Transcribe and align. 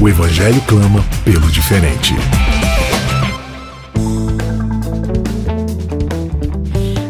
O 0.00 0.08
Evangelho 0.08 0.60
clama 0.60 1.04
pelo 1.24 1.50
diferente. 1.50 2.14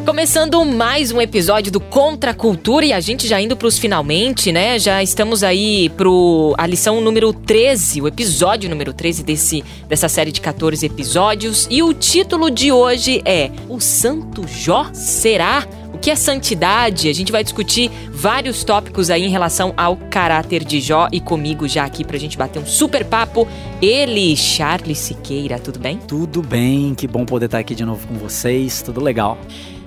Começando 0.07 0.65
mais 0.65 1.13
um 1.13 1.21
episódio 1.21 1.71
do 1.71 1.81
Contra 1.81 2.31
a 2.31 2.35
Cultura 2.35 2.87
e 2.87 2.95
a 2.95 2.99
gente 2.99 3.29
já 3.29 3.39
indo 3.39 3.55
para 3.59 3.69
os 3.69 3.79
finalmente, 3.79 4.51
né? 4.51 4.79
Já 4.79 5.03
estamos 5.03 5.43
aí 5.43 5.91
pro 5.91 6.55
a 6.57 6.67
lição 6.67 6.99
número 7.03 7.31
13, 7.31 8.01
o 8.01 8.09
episódio 8.09 8.71
número 8.71 8.95
13 8.95 9.23
desse, 9.23 9.63
dessa 9.87 10.09
série 10.09 10.33
de 10.33 10.41
14 10.41 10.87
episódios. 10.87 11.69
E 11.71 11.83
o 11.83 11.93
título 11.93 12.51
de 12.51 12.73
hoje 12.73 13.21
é 13.27 13.51
O 13.69 13.81
Santo 13.81 14.49
Jó 14.49 14.89
será? 14.95 15.69
O 15.99 16.01
que 16.01 16.13
é 16.13 16.15
santidade? 16.15 17.09
A 17.09 17.13
gente 17.13 17.33
vai 17.33 17.43
discutir 17.43 17.91
vários 18.13 18.63
tópicos 18.63 19.11
aí 19.11 19.25
em 19.25 19.31
relação 19.31 19.75
ao 19.77 19.97
caráter 19.97 20.63
de 20.65 20.81
Jó 20.81 21.09
e 21.11 21.19
comigo 21.21 21.67
já 21.67 21.83
aqui 21.85 22.05
pra 22.05 22.17
gente 22.17 22.39
bater 22.39 22.61
um 22.63 22.67
super 22.67 23.05
papo. 23.05 23.49
Ele, 23.83 24.37
Charles 24.37 24.97
Siqueira, 24.97 25.59
tudo 25.59 25.81
bem? 25.81 25.97
Tudo 25.99 26.41
bem, 26.41 26.95
que 26.95 27.09
bom 27.09 27.25
poder 27.27 27.47
estar 27.47 27.59
aqui 27.59 27.75
de 27.75 27.85
novo 27.85 28.07
com 28.07 28.15
vocês, 28.15 28.81
tudo 28.81 29.01
legal. 29.03 29.37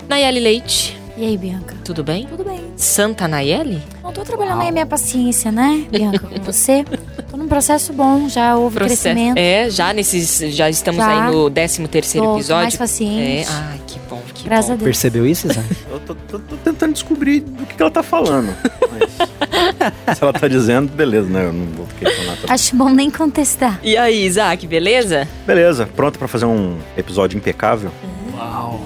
Nayeli 0.06 0.38
Leite, 0.40 0.98
E 1.16 1.24
aí, 1.24 1.38
Bianca? 1.38 1.76
tudo 1.82 2.04
bem? 2.04 2.26
Tudo 2.26 2.44
bem. 2.44 2.60
Santa 2.76 3.26
Nayeli? 3.26 3.80
Não 4.02 4.12
tô 4.12 4.22
trabalhando 4.22 4.60
aí 4.60 4.68
a 4.68 4.72
minha 4.72 4.86
paciência, 4.86 5.50
né, 5.50 5.86
Bianca, 5.90 6.18
com 6.26 6.40
você. 6.42 6.84
Tô 7.30 7.38
num 7.38 7.48
processo 7.48 7.90
bom, 7.94 8.28
já 8.28 8.54
houve 8.56 8.76
crescimento. 8.80 9.38
É, 9.38 9.70
já 9.70 9.94
nesses. 9.94 10.54
Já 10.54 10.68
estamos 10.68 11.02
Já. 11.02 11.26
aí 11.28 11.32
no 11.34 11.48
13 11.50 11.88
terceiro 11.88 12.26
Tô 12.26 12.34
episódio. 12.36 12.62
mais 12.64 12.76
paciente. 12.76 13.48
É, 13.48 13.50
ai, 13.50 13.80
que 14.32 14.44
Graças 14.44 14.66
bom. 14.68 14.72
a 14.72 14.76
Deus. 14.76 14.84
Percebeu 14.84 15.26
isso, 15.26 15.48
Zé? 15.52 15.62
Eu 15.90 16.00
tô, 16.00 16.14
tô- 16.14 16.38
tô 16.38 16.56
tentando 16.56 16.92
descobrir 16.92 17.40
do 17.40 17.64
que, 17.66 17.74
que 17.76 17.82
ela 17.82 17.90
tá 17.90 18.02
falando. 18.02 18.54
Mas 18.90 20.16
se 20.18 20.22
ela 20.22 20.32
tá 20.32 20.48
dizendo, 20.48 20.90
beleza, 20.92 21.28
né? 21.28 21.44
Eu 21.46 21.52
não 21.52 21.66
vou 21.66 21.86
questionar 21.98 22.36
também. 22.36 22.50
Acho 22.54 22.76
bom 22.76 22.88
nem 22.90 23.10
contestar. 23.10 23.78
E 23.82 23.96
aí, 23.96 24.24
Isaac, 24.24 24.66
beleza? 24.66 25.28
Beleza, 25.46 25.86
pronto 25.94 26.18
pra 26.18 26.26
fazer 26.28 26.46
um 26.46 26.76
episódio 26.96 27.36
impecável? 27.36 27.90
Uau. 28.36 28.80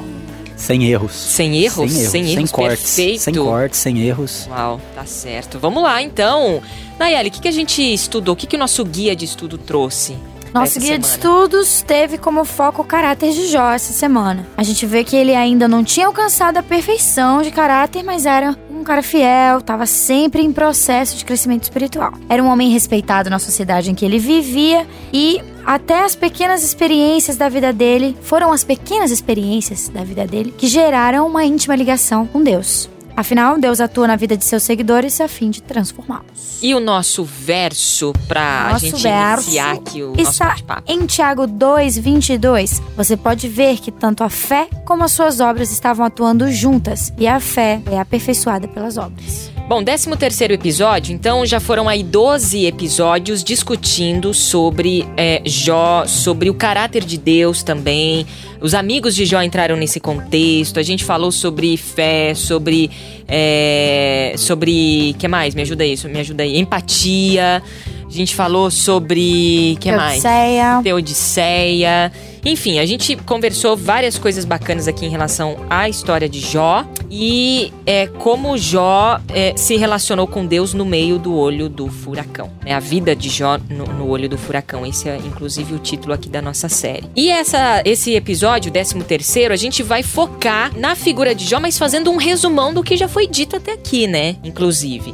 Sem 0.56 0.84
erros. 0.90 1.12
Sem 1.12 1.62
erros? 1.62 1.90
Sem 1.92 2.00
erros, 2.00 2.10
Sem 2.12 2.32
erros, 2.32 2.50
cortes. 2.50 2.78
perfeito. 2.96 3.20
Sem 3.20 3.34
cortes, 3.34 3.78
sem 3.78 4.00
erros. 4.00 4.46
Uau, 4.50 4.80
tá 4.94 5.04
certo. 5.04 5.58
Vamos 5.58 5.82
lá, 5.82 6.00
então. 6.02 6.62
Nayeli, 6.98 7.28
o 7.28 7.32
que, 7.32 7.42
que 7.42 7.48
a 7.48 7.52
gente 7.52 7.82
estudou? 7.82 8.32
O 8.32 8.36
que, 8.36 8.46
que 8.46 8.56
o 8.56 8.58
nosso 8.58 8.82
guia 8.84 9.14
de 9.14 9.26
estudo 9.26 9.58
trouxe? 9.58 10.16
Nosso 10.60 10.80
guia 10.80 10.98
de 10.98 11.06
semana? 11.06 11.38
estudos 11.38 11.82
teve 11.82 12.18
como 12.18 12.44
foco 12.44 12.82
o 12.82 12.84
caráter 12.84 13.32
de 13.32 13.46
Jó 13.48 13.72
essa 13.72 13.92
semana. 13.92 14.46
A 14.56 14.62
gente 14.62 14.86
vê 14.86 15.04
que 15.04 15.16
ele 15.16 15.34
ainda 15.34 15.68
não 15.68 15.84
tinha 15.84 16.06
alcançado 16.06 16.56
a 16.56 16.62
perfeição 16.62 17.42
de 17.42 17.50
caráter, 17.50 18.02
mas 18.02 18.26
era 18.26 18.56
um 18.70 18.82
cara 18.82 19.02
fiel, 19.02 19.58
estava 19.58 19.86
sempre 19.86 20.42
em 20.42 20.52
processo 20.52 21.16
de 21.16 21.24
crescimento 21.24 21.64
espiritual. 21.64 22.12
Era 22.28 22.42
um 22.42 22.46
homem 22.46 22.70
respeitado 22.70 23.28
na 23.28 23.38
sociedade 23.38 23.90
em 23.90 23.94
que 23.94 24.04
ele 24.04 24.18
vivia 24.18 24.86
e 25.12 25.40
até 25.64 26.04
as 26.04 26.14
pequenas 26.14 26.62
experiências 26.62 27.36
da 27.36 27.48
vida 27.48 27.72
dele 27.72 28.16
foram 28.22 28.52
as 28.52 28.62
pequenas 28.62 29.10
experiências 29.10 29.88
da 29.88 30.04
vida 30.04 30.26
dele 30.26 30.54
que 30.56 30.68
geraram 30.68 31.26
uma 31.26 31.44
íntima 31.44 31.74
ligação 31.74 32.26
com 32.26 32.42
Deus. 32.42 32.88
Afinal, 33.16 33.58
Deus 33.58 33.80
atua 33.80 34.06
na 34.06 34.16
vida 34.16 34.36
de 34.36 34.44
seus 34.44 34.62
seguidores 34.62 35.20
a 35.20 35.28
fim 35.28 35.48
de 35.50 35.62
transformá-los. 35.62 36.58
E 36.62 36.74
o 36.74 36.80
nosso 36.80 37.24
verso 37.24 38.12
pra 38.28 38.68
a 38.68 38.72
Nosso 38.72 38.86
gente 38.86 39.06
iniciar 39.08 39.72
aqui 39.74 40.02
o 40.02 40.08
nosso 40.14 40.30
está 40.30 40.48
bate-papo? 40.48 40.82
em 40.86 41.06
Tiago 41.06 41.46
2, 41.46 41.96
22. 41.98 42.82
Você 42.96 43.16
pode 43.16 43.48
ver 43.48 43.78
que 43.78 43.90
tanto 43.90 44.22
a 44.22 44.28
fé 44.28 44.68
como 44.84 45.02
as 45.04 45.12
suas 45.12 45.40
obras 45.40 45.70
estavam 45.70 46.04
atuando 46.04 46.50
juntas, 46.50 47.12
e 47.18 47.26
a 47.26 47.40
fé 47.40 47.80
é 47.90 47.98
aperfeiçoada 47.98 48.68
pelas 48.68 48.96
obras. 48.98 49.50
Bom, 49.68 49.82
13 49.82 50.16
terceiro 50.16 50.54
episódio, 50.54 51.12
então 51.12 51.44
já 51.44 51.58
foram 51.58 51.88
aí 51.88 52.04
12 52.04 52.66
episódios 52.66 53.42
discutindo 53.42 54.32
sobre 54.32 55.04
é, 55.16 55.42
Jó, 55.44 56.06
sobre 56.06 56.48
o 56.48 56.54
caráter 56.54 57.04
de 57.04 57.18
Deus 57.18 57.64
também. 57.64 58.24
Os 58.60 58.74
amigos 58.74 59.12
de 59.12 59.26
Jó 59.26 59.42
entraram 59.42 59.76
nesse 59.76 59.98
contexto. 59.98 60.78
A 60.78 60.84
gente 60.84 61.04
falou 61.04 61.32
sobre 61.32 61.76
fé, 61.76 62.32
sobre. 62.32 62.92
É, 63.26 64.34
sobre. 64.38 65.16
que 65.18 65.26
mais? 65.26 65.52
Me 65.52 65.62
ajuda 65.62 65.84
isso, 65.84 66.08
me 66.08 66.20
ajuda 66.20 66.44
aí. 66.44 66.56
Empatia. 66.56 67.60
A 68.06 68.12
gente 68.12 68.34
falou 68.34 68.70
sobre. 68.70 69.76
que 69.80 69.90
mais? 69.90 70.22
Teodiceia. 70.22 70.80
Teodiceia. 70.82 72.12
Enfim, 72.44 72.78
a 72.78 72.86
gente 72.86 73.16
conversou 73.16 73.76
várias 73.76 74.16
coisas 74.16 74.44
bacanas 74.44 74.86
aqui 74.86 75.04
em 75.04 75.08
relação 75.08 75.56
à 75.68 75.88
história 75.88 76.28
de 76.28 76.38
Jó 76.38 76.86
e 77.10 77.72
é, 77.84 78.06
como 78.06 78.56
Jó 78.56 79.20
é, 79.34 79.52
se 79.56 79.76
relacionou 79.76 80.28
com 80.28 80.46
Deus 80.46 80.72
no 80.72 80.84
meio 80.84 81.18
do 81.18 81.34
olho 81.34 81.68
do 81.68 81.88
furacão. 81.88 82.48
né? 82.64 82.72
A 82.72 82.78
vida 82.78 83.16
de 83.16 83.28
Jó 83.28 83.58
no, 83.68 83.84
no 83.86 84.08
olho 84.08 84.28
do 84.28 84.38
furacão. 84.38 84.86
Esse 84.86 85.08
é, 85.08 85.16
inclusive, 85.16 85.74
o 85.74 85.78
título 85.80 86.14
aqui 86.14 86.28
da 86.28 86.40
nossa 86.40 86.68
série. 86.68 87.10
E 87.16 87.28
essa, 87.28 87.82
esse 87.84 88.14
episódio, 88.14 88.70
13 88.70 89.02
terceiro, 89.02 89.52
a 89.52 89.56
gente 89.56 89.82
vai 89.82 90.04
focar 90.04 90.70
na 90.78 90.94
figura 90.94 91.34
de 91.34 91.44
Jó, 91.44 91.58
mas 91.58 91.76
fazendo 91.76 92.12
um 92.12 92.16
resumão 92.16 92.72
do 92.72 92.80
que 92.80 92.96
já 92.96 93.08
foi 93.08 93.26
dito 93.26 93.56
até 93.56 93.72
aqui, 93.72 94.06
né? 94.06 94.36
Inclusive. 94.44 95.12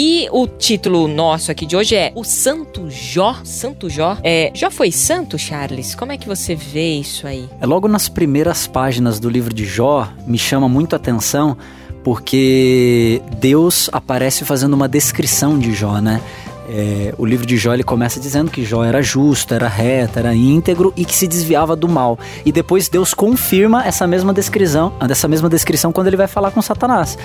E 0.00 0.28
o 0.30 0.46
título 0.46 1.08
nosso 1.08 1.50
aqui 1.50 1.66
de 1.66 1.74
hoje 1.74 1.96
é 1.96 2.12
O 2.14 2.22
Santo 2.22 2.88
Jó. 2.88 3.34
Santo 3.42 3.90
Jó. 3.90 4.16
É, 4.22 4.52
Jó 4.54 4.70
foi 4.70 4.92
santo, 4.92 5.36
Charles? 5.36 5.96
Como 5.96 6.12
é 6.12 6.16
que 6.16 6.28
você 6.28 6.54
vê 6.54 6.92
isso 6.92 7.26
aí? 7.26 7.48
É 7.60 7.66
logo 7.66 7.88
nas 7.88 8.08
primeiras 8.08 8.68
páginas 8.68 9.18
do 9.18 9.28
livro 9.28 9.52
de 9.52 9.64
Jó, 9.64 10.08
me 10.24 10.38
chama 10.38 10.68
muito 10.68 10.92
a 10.92 10.98
atenção, 10.98 11.58
porque 12.04 13.20
Deus 13.40 13.90
aparece 13.92 14.44
fazendo 14.44 14.74
uma 14.74 14.88
descrição 14.88 15.58
de 15.58 15.74
Jó, 15.74 15.98
né? 15.98 16.22
É, 16.68 17.14
o 17.16 17.24
livro 17.24 17.46
de 17.46 17.56
Jó 17.56 17.72
ele 17.72 17.82
começa 17.82 18.20
dizendo 18.20 18.50
que 18.50 18.64
Jó 18.64 18.84
era 18.84 19.00
justo, 19.02 19.54
era 19.54 19.66
reto, 19.66 20.18
era 20.18 20.34
íntegro 20.34 20.92
e 20.94 21.04
que 21.04 21.14
se 21.14 21.26
desviava 21.26 21.74
do 21.74 21.88
mal. 21.88 22.18
E 22.44 22.52
depois 22.52 22.88
Deus 22.88 23.14
confirma 23.14 23.86
essa 23.86 24.06
mesma 24.06 24.34
descrição, 24.34 24.92
dessa 25.06 25.26
mesma 25.26 25.48
descrição 25.48 25.90
quando 25.92 26.08
ele 26.08 26.16
vai 26.16 26.26
falar 26.26 26.50
com 26.50 26.60
Satanás. 26.60 27.16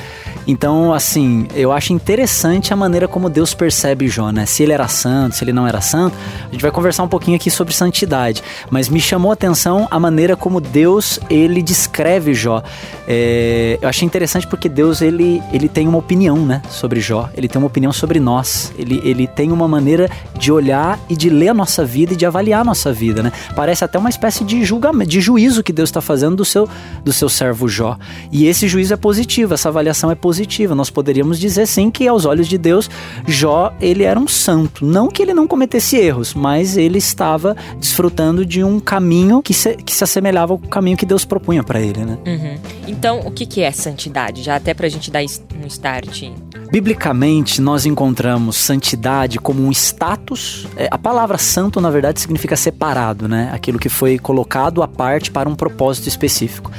Então, 0.47 0.93
assim, 0.93 1.47
eu 1.53 1.71
acho 1.71 1.91
interessante 1.91 2.73
a 2.73 2.75
maneira 2.75 3.07
como 3.07 3.29
Deus 3.29 3.53
percebe 3.53 4.07
Jó, 4.07 4.31
né? 4.31 4.45
Se 4.45 4.63
ele 4.63 4.71
era 4.71 4.87
santo, 4.87 5.35
se 5.35 5.43
ele 5.43 5.51
não 5.51 5.67
era 5.67 5.81
santo. 5.81 6.15
A 6.47 6.51
gente 6.51 6.61
vai 6.61 6.71
conversar 6.71 7.03
um 7.03 7.07
pouquinho 7.07 7.35
aqui 7.35 7.51
sobre 7.51 7.73
santidade, 7.73 8.41
mas 8.69 8.87
me 8.87 8.99
chamou 8.99 9.31
a 9.31 9.33
atenção 9.33 9.87
a 9.91 9.99
maneira 9.99 10.37
como 10.37 10.61
Deus 10.61 11.19
ele 11.29 11.61
descreve 11.61 12.33
Jó. 12.33 12.63
É, 13.07 13.77
eu 13.81 13.89
achei 13.89 14.05
interessante 14.05 14.47
porque 14.47 14.69
Deus 14.69 15.01
ele, 15.01 15.41
ele 15.51 15.67
tem 15.67 15.87
uma 15.87 15.97
opinião, 15.97 16.37
né, 16.37 16.61
sobre 16.69 17.01
Jó. 17.01 17.29
Ele 17.35 17.47
tem 17.47 17.61
uma 17.61 17.67
opinião 17.67 17.91
sobre 17.91 18.19
nós. 18.19 18.71
Ele, 18.77 19.01
ele 19.03 19.27
tem 19.35 19.51
uma 19.51 19.67
maneira 19.67 20.09
de 20.37 20.51
olhar 20.51 20.99
e 21.09 21.15
de 21.15 21.29
ler 21.29 21.49
a 21.49 21.53
nossa 21.53 21.85
vida 21.85 22.13
e 22.13 22.15
de 22.15 22.25
avaliar 22.25 22.61
a 22.61 22.63
nossa 22.63 22.91
vida, 22.91 23.23
né? 23.23 23.31
Parece 23.55 23.83
até 23.83 23.97
uma 23.97 24.09
espécie 24.09 24.43
de 24.43 24.63
julgamento, 24.63 25.09
de 25.09 25.21
juízo 25.21 25.63
que 25.63 25.73
Deus 25.73 25.89
está 25.89 26.01
fazendo 26.01 26.35
do 26.35 26.45
seu, 26.45 26.67
do 27.03 27.13
seu 27.13 27.29
servo 27.29 27.67
Jó. 27.67 27.97
E 28.31 28.45
esse 28.45 28.67
juízo 28.67 28.93
é 28.93 28.97
positivo, 28.97 29.53
essa 29.53 29.69
avaliação 29.69 30.11
é 30.11 30.15
positiva. 30.15 30.75
Nós 30.75 30.89
poderíamos 30.89 31.39
dizer 31.39 31.67
sim 31.67 31.89
que 31.89 32.07
aos 32.07 32.25
olhos 32.25 32.47
de 32.47 32.57
Deus, 32.57 32.89
Jó 33.27 33.73
ele 33.79 34.03
era 34.03 34.19
um 34.19 34.27
santo. 34.27 34.85
Não 34.85 35.09
que 35.09 35.21
ele 35.21 35.33
não 35.33 35.47
cometesse 35.47 35.97
erros, 35.97 36.33
mas 36.33 36.77
ele 36.77 36.97
estava 36.97 37.55
desfrutando 37.79 38.45
de 38.45 38.63
um 38.63 38.79
caminho 38.79 39.41
que 39.41 39.53
se, 39.53 39.75
que 39.77 39.93
se 39.93 40.03
assemelhava 40.03 40.53
ao 40.53 40.59
caminho 40.59 40.97
que 40.97 41.05
Deus 41.05 41.25
propunha 41.25 41.63
para 41.63 41.81
ele, 41.81 42.05
né? 42.05 42.17
Uhum. 42.25 42.57
Então, 42.87 43.19
o 43.19 43.31
que, 43.31 43.45
que 43.45 43.61
é 43.61 43.71
santidade? 43.71 44.41
Já 44.43 44.55
até 44.55 44.73
pra 44.73 44.87
gente 44.89 45.09
dar 45.11 45.21
um 45.21 45.67
start. 45.67 46.23
Biblicamente, 46.71 47.61
nós 47.61 47.85
encontramos 47.85 48.57
santidade 48.57 49.22
como 49.39 49.63
um 49.63 49.71
status. 49.71 50.67
É, 50.75 50.87
a 50.91 50.97
palavra 50.97 51.37
santo, 51.37 51.79
na 51.81 51.89
verdade, 51.89 52.19
significa 52.19 52.55
separado, 52.55 53.27
né? 53.27 53.49
Aquilo 53.53 53.79
que 53.79 53.89
foi 53.89 54.19
colocado 54.19 54.81
à 54.81 54.87
parte 54.87 55.31
para 55.31 55.47
um 55.49 55.55
propósito 55.55 56.07
específico. 56.07 56.71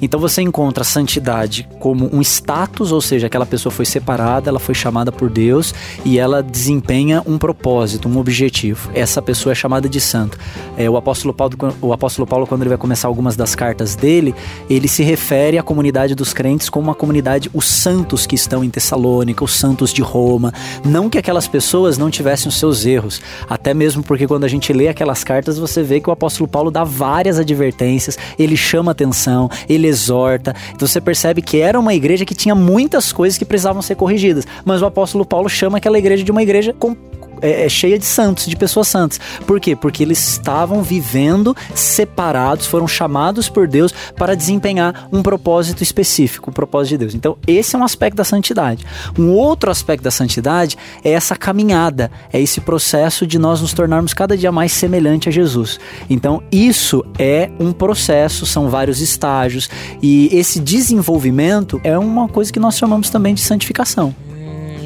Então 0.00 0.18
você 0.18 0.42
encontra 0.42 0.82
a 0.82 0.84
santidade 0.84 1.68
como 1.78 2.08
um 2.12 2.20
status, 2.20 2.92
ou 2.92 3.00
seja, 3.00 3.26
aquela 3.26 3.46
pessoa 3.46 3.72
foi 3.72 3.84
separada, 3.84 4.48
ela 4.48 4.58
foi 4.58 4.74
chamada 4.74 5.12
por 5.12 5.28
Deus 5.28 5.74
e 6.04 6.18
ela 6.18 6.42
desempenha 6.42 7.22
um 7.26 7.38
propósito, 7.38 8.08
um 8.08 8.18
objetivo. 8.18 8.90
Essa 8.94 9.20
pessoa 9.20 9.52
é 9.52 9.54
chamada 9.54 9.88
de 9.88 10.00
santo. 10.00 10.38
É, 10.76 10.88
o, 10.88 10.96
apóstolo 10.96 11.34
Paulo, 11.34 11.54
o 11.80 11.92
apóstolo 11.92 12.26
Paulo, 12.26 12.46
quando 12.46 12.62
ele 12.62 12.70
vai 12.70 12.78
começar 12.78 13.08
algumas 13.08 13.36
das 13.36 13.54
cartas 13.54 13.94
dele, 13.94 14.34
ele 14.68 14.88
se 14.88 15.02
refere 15.02 15.58
à 15.58 15.62
comunidade 15.62 16.14
dos 16.14 16.32
crentes 16.32 16.68
como 16.68 16.88
uma 16.88 16.94
comunidade, 16.94 17.50
os 17.52 17.68
santos 17.68 18.26
que 18.26 18.34
estão 18.34 18.64
em 18.64 18.70
Tessalônica, 18.70 19.44
os 19.44 19.54
santos 19.54 19.92
de 19.92 20.02
Roma. 20.02 20.52
Não 20.84 21.10
que 21.10 21.18
aquelas 21.18 21.46
pessoas 21.46 21.98
não 21.98 22.10
tivessem 22.10 22.48
os 22.48 22.58
seus 22.58 22.86
erros, 22.86 23.20
até 23.48 23.74
mesmo 23.74 24.02
porque 24.02 24.26
quando 24.26 24.44
a 24.44 24.48
gente 24.48 24.72
lê 24.72 24.88
aquelas 24.88 25.22
cartas, 25.22 25.58
você 25.58 25.82
vê 25.82 26.00
que 26.00 26.08
o 26.08 26.12
apóstolo 26.12 26.48
Paulo 26.48 26.70
dá 26.70 26.84
várias 26.84 27.38
advertências, 27.38 28.16
ele 28.38 28.56
chama 28.56 28.92
atenção, 28.92 29.50
ele 29.68 29.89
exorta. 29.90 30.54
Então 30.74 30.88
você 30.88 31.00
percebe 31.00 31.42
que 31.42 31.60
era 31.60 31.78
uma 31.78 31.94
igreja 31.94 32.24
que 32.24 32.34
tinha 32.34 32.54
muitas 32.54 33.12
coisas 33.12 33.38
que 33.38 33.44
precisavam 33.44 33.82
ser 33.82 33.94
corrigidas, 33.94 34.46
mas 34.64 34.80
o 34.80 34.86
apóstolo 34.86 35.24
Paulo 35.24 35.48
chama 35.48 35.78
aquela 35.78 35.98
igreja 35.98 36.24
de 36.24 36.30
uma 36.30 36.42
igreja 36.42 36.72
com 36.72 36.94
é, 37.40 37.64
é, 37.64 37.68
cheia 37.68 37.98
de 37.98 38.04
santos, 38.04 38.46
de 38.46 38.56
pessoas 38.56 38.88
santas. 38.88 39.20
Por 39.46 39.60
quê? 39.60 39.74
Porque 39.74 40.02
eles 40.02 40.26
estavam 40.28 40.82
vivendo 40.82 41.56
separados, 41.74 42.66
foram 42.66 42.86
chamados 42.86 43.48
por 43.48 43.66
Deus 43.66 43.92
para 44.16 44.34
desempenhar 44.34 45.08
um 45.12 45.22
propósito 45.22 45.82
específico, 45.82 46.50
um 46.50 46.52
propósito 46.52 46.90
de 46.90 46.98
Deus. 46.98 47.14
Então, 47.14 47.36
esse 47.46 47.76
é 47.76 47.78
um 47.78 47.84
aspecto 47.84 48.16
da 48.16 48.24
santidade. 48.24 48.84
Um 49.18 49.30
outro 49.30 49.70
aspecto 49.70 50.02
da 50.02 50.10
santidade 50.10 50.76
é 51.04 51.10
essa 51.10 51.36
caminhada, 51.36 52.10
é 52.32 52.40
esse 52.40 52.60
processo 52.60 53.26
de 53.26 53.38
nós 53.38 53.60
nos 53.60 53.72
tornarmos 53.72 54.14
cada 54.14 54.36
dia 54.36 54.52
mais 54.52 54.72
semelhante 54.72 55.28
a 55.28 55.32
Jesus. 55.32 55.78
Então, 56.08 56.42
isso 56.50 57.04
é 57.18 57.50
um 57.58 57.72
processo, 57.72 58.46
são 58.46 58.68
vários 58.68 59.00
estágios, 59.00 59.68
e 60.02 60.28
esse 60.32 60.60
desenvolvimento 60.60 61.80
é 61.84 61.98
uma 61.98 62.28
coisa 62.28 62.52
que 62.52 62.60
nós 62.60 62.76
chamamos 62.76 63.10
também 63.10 63.34
de 63.34 63.40
santificação. 63.40 64.14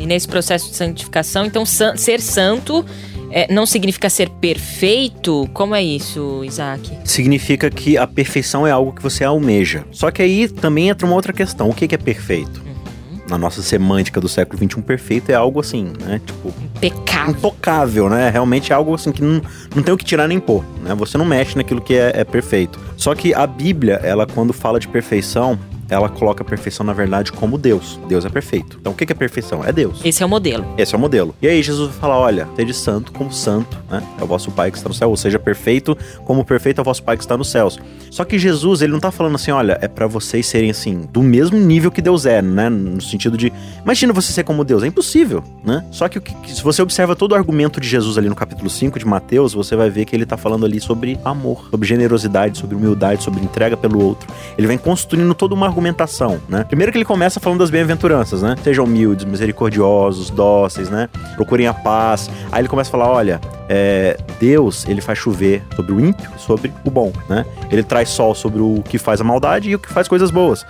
E 0.04 0.06
nesse 0.06 0.28
processo 0.28 0.68
de 0.68 0.76
santificação, 0.76 1.46
então, 1.46 1.64
san 1.64 1.96
ser 1.96 2.20
santo 2.20 2.84
é, 3.30 3.50
não 3.50 3.64
significa 3.64 4.10
ser 4.10 4.28
perfeito? 4.28 5.48
Como 5.54 5.74
é 5.74 5.82
isso, 5.82 6.44
Isaac? 6.44 6.98
Significa 7.06 7.70
que 7.70 7.96
a 7.96 8.06
perfeição 8.06 8.66
é 8.66 8.70
algo 8.70 8.92
que 8.92 9.02
você 9.02 9.24
almeja. 9.24 9.82
Só 9.90 10.10
que 10.10 10.20
aí 10.20 10.46
também 10.46 10.90
entra 10.90 11.06
uma 11.06 11.16
outra 11.16 11.32
questão. 11.32 11.70
O 11.70 11.74
que 11.74 11.94
é 11.94 11.96
perfeito? 11.96 12.62
Uhum. 12.66 13.20
Na 13.26 13.38
nossa 13.38 13.62
semântica 13.62 14.20
do 14.20 14.28
século 14.28 14.58
XXI, 14.58 14.82
perfeito 14.82 15.32
é 15.32 15.34
algo 15.34 15.58
assim, 15.58 15.90
né? 16.04 16.20
Tipo. 16.22 16.52
Impecável. 16.76 17.30
Intocável, 17.30 18.10
né? 18.10 18.28
Realmente 18.28 18.72
é 18.72 18.74
algo 18.74 18.94
assim 18.94 19.10
que 19.10 19.22
não, 19.22 19.40
não 19.74 19.82
tem 19.82 19.94
o 19.94 19.96
que 19.96 20.04
tirar 20.04 20.28
nem 20.28 20.38
pôr, 20.38 20.62
né? 20.82 20.94
Você 20.96 21.16
não 21.16 21.24
mexe 21.24 21.56
naquilo 21.56 21.80
que 21.80 21.94
é, 21.94 22.12
é 22.14 22.24
perfeito. 22.24 22.78
Só 22.94 23.14
que 23.14 23.32
a 23.32 23.46
Bíblia, 23.46 23.94
ela, 24.02 24.26
quando 24.26 24.52
fala 24.52 24.78
de 24.78 24.86
perfeição, 24.86 25.58
ela 25.88 26.08
coloca 26.08 26.42
a 26.42 26.46
perfeição, 26.46 26.84
na 26.84 26.92
verdade, 26.92 27.32
como 27.32 27.58
Deus. 27.58 27.98
Deus 28.08 28.24
é 28.24 28.28
perfeito. 28.28 28.78
Então, 28.80 28.92
o 28.92 28.96
que 28.96 29.10
é 29.10 29.14
perfeição? 29.14 29.64
É 29.64 29.72
Deus. 29.72 30.00
Esse 30.04 30.22
é 30.22 30.26
o 30.26 30.28
modelo. 30.28 30.66
Esse 30.78 30.94
é 30.94 30.98
o 30.98 31.00
modelo. 31.00 31.34
E 31.40 31.48
aí, 31.48 31.62
Jesus 31.62 31.90
vai 31.90 31.98
falar: 31.98 32.18
olha, 32.18 32.48
seja 32.56 32.72
santo 32.72 33.12
como 33.12 33.32
santo, 33.32 33.78
né? 33.90 34.02
É 34.20 34.24
o 34.24 34.26
vosso 34.26 34.50
Pai 34.50 34.70
que 34.70 34.76
está 34.76 34.88
no 34.88 34.94
céu. 34.94 35.10
Ou 35.10 35.16
seja, 35.16 35.38
perfeito 35.38 35.96
como 36.24 36.44
perfeito 36.44 36.78
é 36.78 36.82
o 36.82 36.84
vosso 36.84 37.02
Pai 37.02 37.16
que 37.16 37.22
está 37.22 37.36
nos 37.36 37.50
céus. 37.50 37.78
Só 38.10 38.24
que 38.24 38.38
Jesus, 38.38 38.82
ele 38.82 38.92
não 38.92 39.00
tá 39.00 39.10
falando 39.10 39.34
assim: 39.34 39.50
olha, 39.50 39.78
é 39.80 39.88
para 39.88 40.06
vocês 40.06 40.46
serem 40.46 40.70
assim, 40.70 41.08
do 41.12 41.22
mesmo 41.22 41.58
nível 41.58 41.90
que 41.90 42.02
Deus 42.02 42.26
é, 42.26 42.40
né? 42.40 42.68
No 42.68 43.00
sentido 43.00 43.36
de. 43.36 43.52
Imagina 43.82 44.12
você 44.12 44.32
ser 44.32 44.44
como 44.44 44.64
Deus. 44.64 44.82
É 44.82 44.86
impossível, 44.86 45.42
né? 45.64 45.84
Só 45.90 46.08
que, 46.08 46.20
se 46.46 46.62
você 46.62 46.82
observa 46.82 47.16
todo 47.16 47.32
o 47.32 47.34
argumento 47.34 47.80
de 47.80 47.88
Jesus 47.88 48.18
ali 48.18 48.28
no 48.28 48.36
capítulo 48.36 48.70
5 48.70 48.98
de 48.98 49.06
Mateus, 49.06 49.54
você 49.54 49.76
vai 49.76 49.90
ver 49.90 50.04
que 50.04 50.14
ele 50.14 50.26
tá 50.26 50.36
falando 50.36 50.64
ali 50.64 50.80
sobre 50.80 51.18
amor, 51.24 51.68
sobre 51.70 51.88
generosidade, 51.88 52.58
sobre 52.58 52.76
humildade, 52.76 53.22
sobre 53.22 53.42
entrega 53.42 53.76
pelo 53.76 54.02
outro. 54.02 54.32
Ele 54.56 54.66
vem 54.66 54.78
construindo 54.78 55.34
toda 55.34 55.54
uma 55.54 55.68
argumentação, 55.74 56.40
né? 56.48 56.64
Primeiro 56.64 56.92
que 56.92 56.98
ele 56.98 57.04
começa 57.04 57.40
falando 57.40 57.58
das 57.58 57.70
bem-aventuranças, 57.70 58.42
né? 58.42 58.54
Sejam 58.62 58.84
humildes, 58.84 59.24
misericordiosos, 59.24 60.30
dóceis, 60.30 60.88
né? 60.88 61.08
Procurem 61.34 61.66
a 61.66 61.74
paz. 61.74 62.30
Aí 62.52 62.60
ele 62.60 62.68
começa 62.68 62.90
a 62.90 62.92
falar: 62.92 63.10
olha, 63.10 63.40
é, 63.68 64.16
Deus, 64.44 64.84
ele 64.86 65.00
faz 65.00 65.18
chover 65.18 65.62
sobre 65.74 65.92
o 65.92 65.98
ímpio 65.98 66.30
sobre 66.36 66.70
o 66.84 66.90
bom, 66.90 67.10
né? 67.30 67.46
Ele 67.70 67.82
traz 67.82 68.10
sol 68.10 68.34
sobre 68.34 68.60
o 68.60 68.82
que 68.86 68.98
faz 68.98 69.18
a 69.18 69.24
maldade 69.24 69.70
e 69.70 69.74
o 69.74 69.78
que 69.78 69.90
faz 69.90 70.06
coisas 70.06 70.30
boas. 70.30 70.66